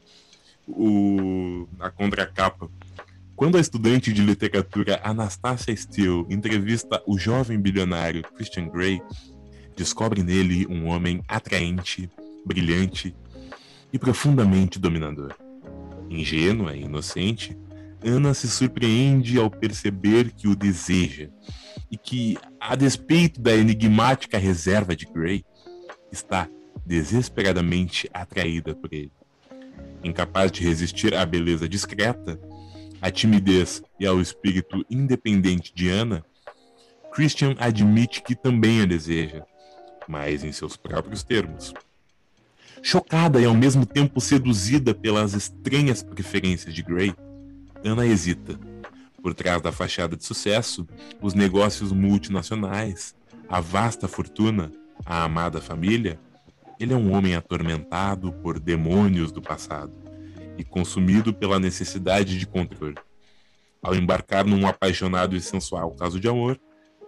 [0.67, 2.69] o, a contracapa.
[3.35, 9.01] Quando a estudante de literatura Anastasia Steele entrevista o jovem bilionário Christian Grey,
[9.75, 12.09] descobre nele um homem atraente,
[12.47, 13.13] brilhante
[13.91, 15.35] e profundamente dominador.
[16.09, 17.57] Ingênua e inocente,
[18.03, 21.29] Ana se surpreende ao perceber que o deseja
[21.91, 25.43] e que, a despeito da enigmática reserva de Grey,
[26.11, 26.49] está
[26.85, 29.11] desesperadamente atraída por ele.
[30.03, 32.39] Incapaz de resistir à beleza discreta,
[33.01, 36.23] à timidez e ao espírito independente de Ana,
[37.11, 39.43] Christian admite que também a deseja,
[40.07, 41.73] mas em seus próprios termos.
[42.81, 47.13] Chocada e ao mesmo tempo seduzida pelas estranhas preferências de Grey,
[47.83, 48.59] Ana hesita.
[49.21, 50.87] Por trás da fachada de sucesso,
[51.21, 53.15] os negócios multinacionais,
[53.49, 54.71] a vasta fortuna,
[55.05, 56.19] a amada família,
[56.79, 59.93] ele é um homem atormentado por demônios do passado
[60.57, 62.95] e consumido pela necessidade de controle.
[63.81, 66.59] Ao embarcar num apaixonado e sensual caso de amor,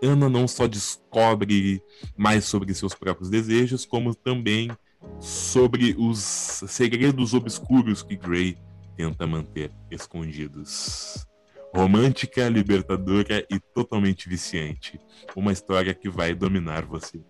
[0.01, 1.81] Ana não só descobre
[2.17, 4.71] mais sobre seus próprios desejos, como também
[5.19, 8.57] sobre os segredos obscuros que Grey
[8.95, 11.25] tenta manter escondidos.
[11.73, 14.99] Romântica, libertadora e totalmente viciante.
[15.35, 17.21] Uma história que vai dominar você.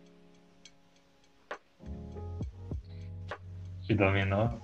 [3.86, 4.62] Te dominou?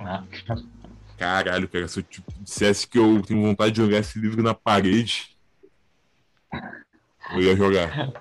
[0.00, 0.24] Ah.
[1.16, 4.54] Caralho, cara, se eu te dissesse que eu tenho vontade de jogar esse livro na
[4.54, 5.36] parede,
[7.32, 8.12] eu ia jogar.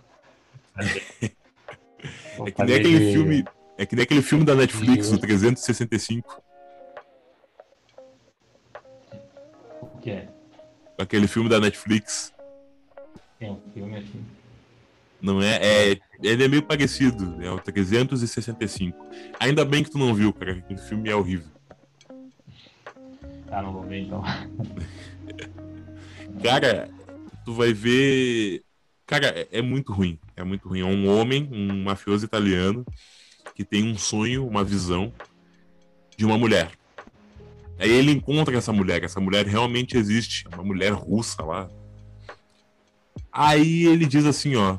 [0.82, 3.46] é que nem aquele filme.
[3.78, 6.42] É que nem aquele filme da Netflix, o 365.
[9.82, 10.30] O que é?
[10.98, 12.34] Aquele filme da Netflix.
[13.38, 14.26] Tem um filme assim.
[15.22, 16.00] Não é, é.
[16.22, 18.98] Ele é meio parecido, é o 365.
[19.40, 21.52] Ainda bem que tu não viu, cara, aquele filme é horrível.
[23.48, 24.24] Tá, não vou ver então.
[26.44, 26.90] cara,
[27.46, 28.64] tu vai ver.
[29.06, 30.20] Cara, é, é, muito ruim.
[30.36, 30.82] É muito ruim.
[30.82, 32.86] É um homem, um mafioso italiano,
[33.58, 35.12] que tem um sonho, uma visão
[36.16, 36.70] de uma mulher.
[37.80, 41.68] Aí ele encontra essa mulher, essa mulher realmente existe, uma mulher russa lá.
[43.32, 44.78] Aí ele diz assim, ó: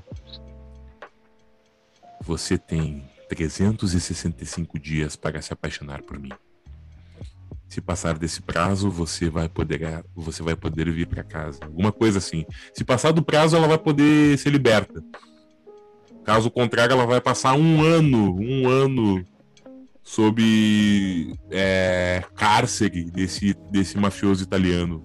[2.22, 6.30] Você tem 365 dias para se apaixonar por mim.
[7.68, 11.59] Se passar desse prazo, você vai poder, você vai poder vir para casa.
[11.64, 12.46] Alguma coisa assim.
[12.72, 15.02] Se passar do prazo, ela vai poder ser liberta.
[16.28, 19.24] Caso contrário, ela vai passar um ano, um ano
[20.02, 25.02] sob é, cárcere desse, desse mafioso italiano.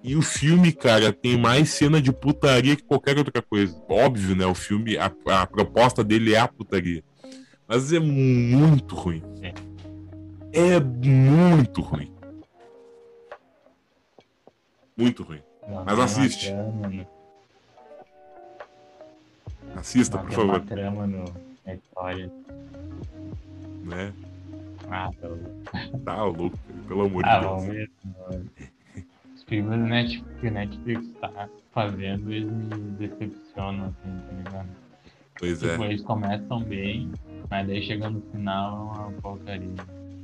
[0.00, 3.76] E o filme, cara, tem mais cena de putaria que qualquer outra coisa.
[3.88, 4.46] Óbvio, né?
[4.46, 7.02] O filme, a, a proposta dele é a putaria.
[7.66, 9.24] Mas é muito ruim.
[10.52, 12.12] É muito ruim.
[14.96, 15.42] Muito ruim.
[15.84, 16.54] Mas assiste.
[19.76, 20.60] Assista, por favor.
[20.60, 21.24] Trama no,
[21.66, 22.30] na história
[23.84, 24.12] né?
[24.90, 26.00] Ah, tá louco.
[26.04, 27.64] Tá louco, pelo amor ah, de Deus.
[27.64, 28.50] Mesmo,
[29.34, 34.68] Os filmes do Netflix, que Netflix tá fazendo, eles me decepcionam, assim, tá ligado?
[35.38, 35.86] Pois tipo, é.
[35.86, 37.10] Eles começam bem,
[37.50, 39.74] mas daí chegando no final é uma porcaria.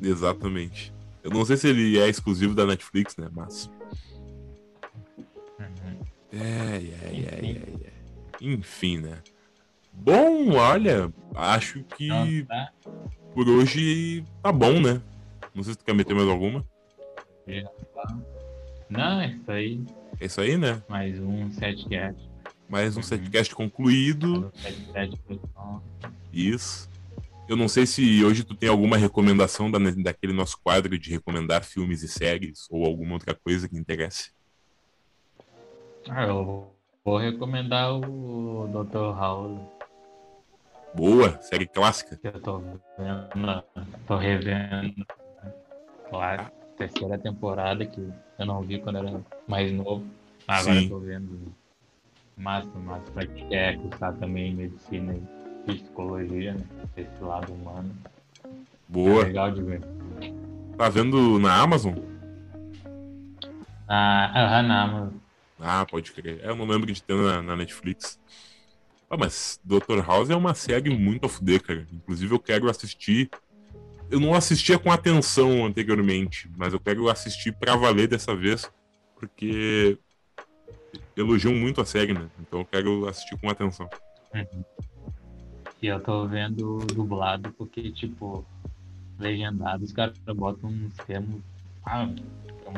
[0.03, 0.93] Exatamente.
[1.23, 3.29] Eu não sei se ele é exclusivo da Netflix, né?
[3.33, 3.71] Mas.
[5.59, 6.01] Uhum.
[6.33, 7.93] É, é, é, é, é.
[8.41, 9.19] Enfim, né?
[10.01, 12.09] Bom, olha, acho que.
[12.09, 12.73] Não, tá?
[13.35, 15.01] por hoje tá bom, né?
[15.55, 16.65] Não sei se tu quer meter mais alguma.
[18.89, 19.81] Não, é isso aí.
[20.21, 20.83] É isso aí, né?
[20.89, 22.31] Mais um setcast.
[22.69, 23.03] Mais um uhum.
[23.03, 24.53] setcast concluído.
[26.33, 26.89] Isso.
[27.49, 31.65] Eu não sei se hoje tu tem alguma recomendação da, daquele nosso quadro de recomendar
[31.65, 34.31] filmes e séries ou alguma outra coisa que interesse.
[36.09, 36.73] Ah, eu
[37.05, 39.19] vou recomendar o Dr.
[39.19, 39.61] House.
[40.95, 42.19] Boa, série clássica.
[42.23, 43.65] Eu tô vendo,
[44.07, 45.07] tô revendo.
[46.09, 46.47] Claro,
[46.77, 48.01] terceira temporada que
[48.39, 50.05] eu não vi quando era mais novo.
[50.49, 50.85] Agora Sim.
[50.85, 51.55] eu tô vendo.
[52.37, 53.11] Massa, massa.
[53.13, 56.65] Pra quem quer cursar também medicina e psicologia, né?
[56.97, 57.95] Esse lado humano.
[58.89, 59.23] Boa.
[59.23, 59.83] É legal de ver.
[60.77, 61.95] Tá vendo na Amazon?
[63.87, 65.19] Ah, na Amazon.
[65.61, 66.41] Ah, pode crer.
[66.43, 68.19] Eu não lembro de ter na, na Netflix.
[69.11, 70.07] Ah, mas Dr.
[70.07, 71.85] House é uma série muito a fuder, cara.
[71.93, 73.29] Inclusive eu quero assistir.
[74.09, 78.71] Eu não assistia com atenção anteriormente, mas eu quero assistir pra valer dessa vez,
[79.17, 79.99] porque
[81.17, 82.29] elogiam muito a série, né?
[82.41, 83.89] Então eu quero assistir com atenção.
[84.33, 84.65] Uhum.
[85.83, 88.45] E eu tô vendo dublado porque, tipo,
[89.19, 91.41] legendado, os caras botam uns termos.
[91.85, 92.09] Ah,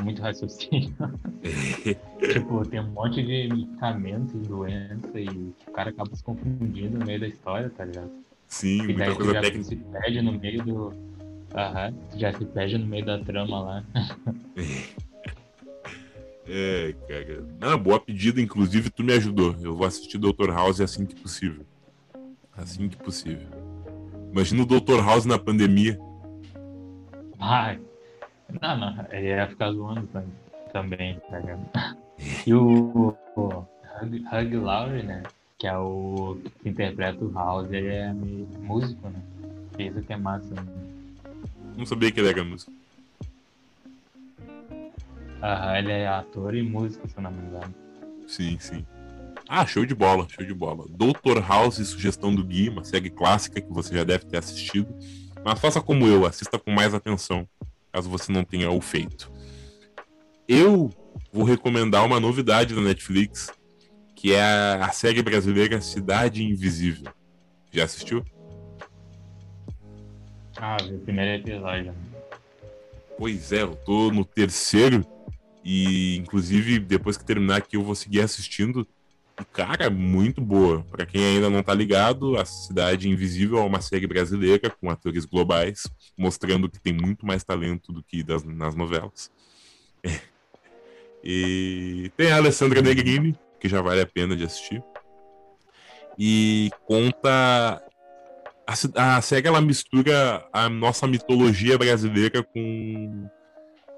[0.01, 0.93] muito raciocínio.
[2.33, 5.27] tipo, tem um monte de medicamentos e doença e
[5.67, 8.11] o cara acaba se confundindo no meio da história, tá ligado?
[8.47, 9.63] Sim, E muita coisa já técnica.
[9.65, 10.93] se perde no meio do.
[11.55, 13.83] Aham, já se perde no meio da trama lá.
[16.45, 17.45] É, cara.
[17.61, 19.55] Ah, boa pedida, inclusive tu me ajudou.
[19.61, 20.49] Eu vou assistir Dr.
[20.49, 21.65] House assim que possível.
[22.55, 23.47] Assim que possível.
[24.29, 24.99] Imagina o Dr.
[25.05, 25.97] House na pandemia.
[27.39, 27.79] Ai.
[28.61, 30.23] Não, não, ele ia ficar zoando tam-
[30.71, 31.61] também, tá ligado?
[32.47, 33.47] E o, o
[34.01, 35.23] Hug, Hug Laurie, né?
[35.57, 39.21] Que é o que interpreta o House, ele é meio músico, né?
[39.77, 40.53] Isso que é massa.
[40.53, 40.63] Né?
[41.75, 42.71] Não sabia que ele era músico.
[45.41, 47.73] Aham, ele é ator e músico, se eu não me engano.
[48.27, 48.85] Sim, sim.
[49.49, 50.85] Ah, show de bola, show de bola.
[50.89, 51.41] Dr.
[51.45, 54.95] House, sugestão do Gui, uma série clássica que você já deve ter assistido.
[55.43, 57.45] Mas faça como eu, assista com mais atenção,
[57.93, 59.31] caso você não tenha o feito.
[60.47, 60.89] Eu
[61.31, 63.51] vou recomendar uma novidade da Netflix,
[64.15, 67.13] que é a, a série brasileira Cidade Invisível.
[67.71, 68.25] Já assistiu?
[70.57, 71.91] Ah, vi o primeiro episódio.
[71.91, 71.95] né?
[73.17, 75.05] Pois é, eu tô no terceiro
[75.63, 78.87] e inclusive depois que terminar aqui eu vou seguir assistindo.
[79.51, 80.83] Cara, muito boa.
[80.91, 85.25] Pra quem ainda não tá ligado, a Cidade Invisível é uma série brasileira com atores
[85.25, 85.87] globais,
[86.17, 89.31] mostrando que tem muito mais talento do que das, nas novelas.
[91.25, 94.83] E tem a Alessandra Negrini, que já vale a pena de assistir.
[96.19, 97.81] E conta
[98.67, 103.29] a, a série ela mistura a nossa mitologia brasileira com,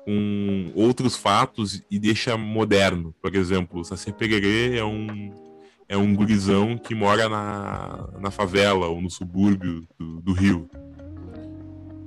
[0.06, 3.14] com outros fatos e deixa moderno.
[3.22, 5.34] Por exemplo, o Pererê é um,
[5.90, 10.69] é um gurizão que mora na, na favela ou no subúrbio do, do Rio.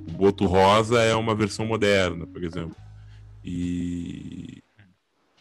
[0.08, 2.76] O Boto Rosa é uma versão moderna, por exemplo.
[3.44, 4.62] E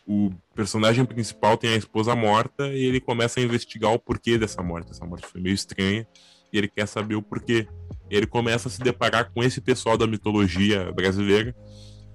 [0.07, 4.63] o personagem principal tem a esposa morta e ele começa a investigar o porquê dessa
[4.63, 4.91] morte.
[4.91, 6.07] Essa morte foi meio estranha
[6.51, 7.67] e ele quer saber o porquê.
[8.09, 11.53] Ele começa a se deparar com esse pessoal da mitologia brasileira,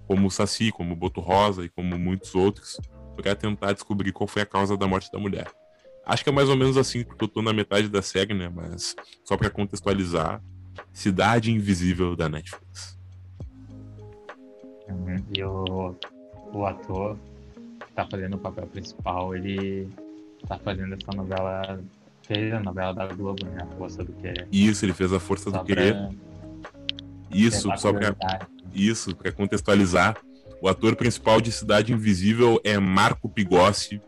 [0.07, 2.81] como o Saci, como o Boto Rosa e como muitos outros,
[3.17, 5.47] para tentar descobrir qual foi a causa da morte da mulher.
[6.05, 8.51] Acho que é mais ou menos assim, porque eu tô na metade da série, né?
[8.53, 10.43] Mas só para contextualizar,
[10.93, 12.99] Cidade Invisível da Netflix.
[14.89, 15.25] Uhum.
[15.35, 15.95] E o,
[16.53, 17.17] o ator
[17.87, 19.89] que tá fazendo o papel principal, ele
[20.47, 21.81] tá fazendo essa novela,
[22.23, 23.63] fez a novela da Globo, né?
[23.63, 24.49] A Força do Querer.
[24.51, 25.97] Isso, ele fez a força Só do querer.
[27.33, 28.15] Isso, só pra,
[28.75, 30.17] isso, para contextualizar.
[30.61, 34.01] O ator principal de Cidade Invisível é Marco Pigossi,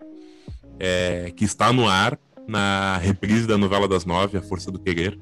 [0.79, 5.19] é, que está no ar na reprise da novela das nove, A Força do Querer.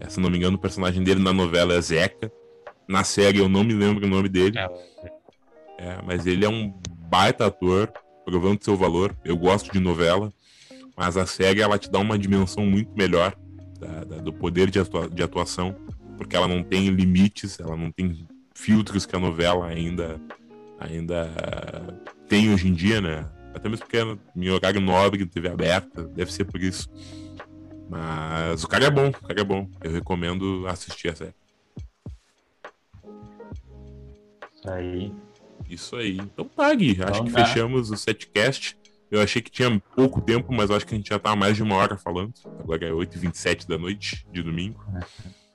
[0.00, 2.30] É, se não me engano, o personagem dele na novela é Zeca.
[2.88, 5.12] Na série eu não me lembro o nome dele, É,
[5.78, 6.72] é, mas ele é um
[7.08, 7.92] baita ator,
[8.24, 9.16] provando seu valor.
[9.24, 10.32] Eu gosto de novela,
[10.96, 13.34] mas a série ela te dá uma dimensão muito melhor
[13.80, 15.74] da- da- do poder de, atua- de atuação,
[16.16, 20.20] porque ela não tem limites, ela não tem filtros que a novela ainda
[20.78, 21.28] ainda
[22.28, 23.26] tem hoje em dia, né?
[23.54, 26.88] Até mesmo porque é em horário nobre, TV aberta, deve ser por isso.
[27.88, 29.70] Mas o cara é bom, o cara é bom.
[29.82, 31.34] Eu recomendo assistir a série.
[34.54, 35.12] isso aí.
[35.68, 36.16] Isso aí.
[36.18, 36.98] Então tá, Gui.
[37.02, 37.46] Acho Então que tá.
[37.46, 38.76] fechamos o setcast.
[39.10, 41.62] Eu achei que tinha pouco tempo, mas acho que a gente já tá mais de
[41.62, 42.34] uma hora falando.
[42.58, 44.84] Agora é 8h27 da noite de domingo.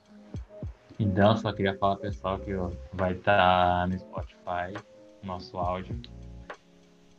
[1.02, 2.52] Então, só queria falar pessoal que
[2.94, 4.80] vai estar no Spotify,
[5.24, 6.00] nosso áudio.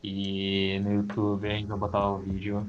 [0.01, 2.65] E no YouTube a gente vai botar o vídeo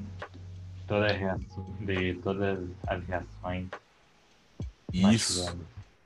[0.77, 3.67] de, toda reação, de todas as reações.
[4.91, 5.57] Isso,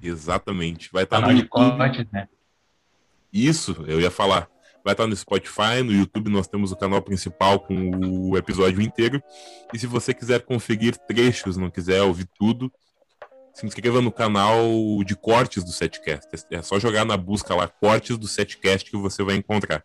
[0.01, 0.91] exatamente.
[0.93, 1.77] Vai estar no Canal de YouTube.
[1.77, 2.29] corte, né?
[3.33, 4.47] Isso, eu ia falar.
[4.85, 9.23] Vai estar no Spotify, no YouTube nós temos o canal principal com o episódio inteiro.
[9.73, 12.71] E se você quiser conferir trechos, não quiser ouvir tudo,
[13.59, 14.63] se inscreva no canal
[15.05, 16.29] de cortes do Setcast.
[16.49, 19.83] É só jogar na busca lá, cortes do Setcast, que você vai encontrar.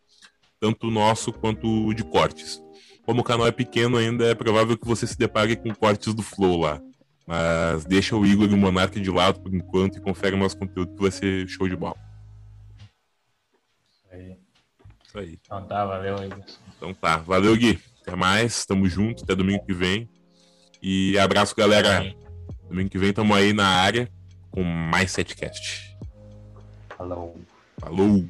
[0.61, 2.63] Tanto o nosso quanto o de cortes.
[3.05, 6.23] Como o canal é pequeno ainda, é provável que você se depare com cortes do
[6.23, 6.81] Flow lá.
[7.27, 10.57] Mas deixa o Igor e o Monark de lado por enquanto e confere o nosso
[10.57, 11.97] conteúdo que vai ser show de bola.
[13.91, 14.37] Isso aí.
[15.05, 15.39] Isso aí.
[15.43, 16.31] Então tá, valeu aí.
[16.77, 17.17] Então tá.
[17.17, 17.81] Valeu, Gui.
[18.03, 18.65] Até mais.
[18.65, 19.25] Tamo junto.
[19.25, 20.09] Até domingo que vem.
[20.81, 22.15] E abraço, galera.
[22.69, 24.09] Domingo que vem tamo aí na área
[24.51, 25.97] com mais setcast.
[26.97, 27.37] Falou.
[27.79, 28.25] Falou!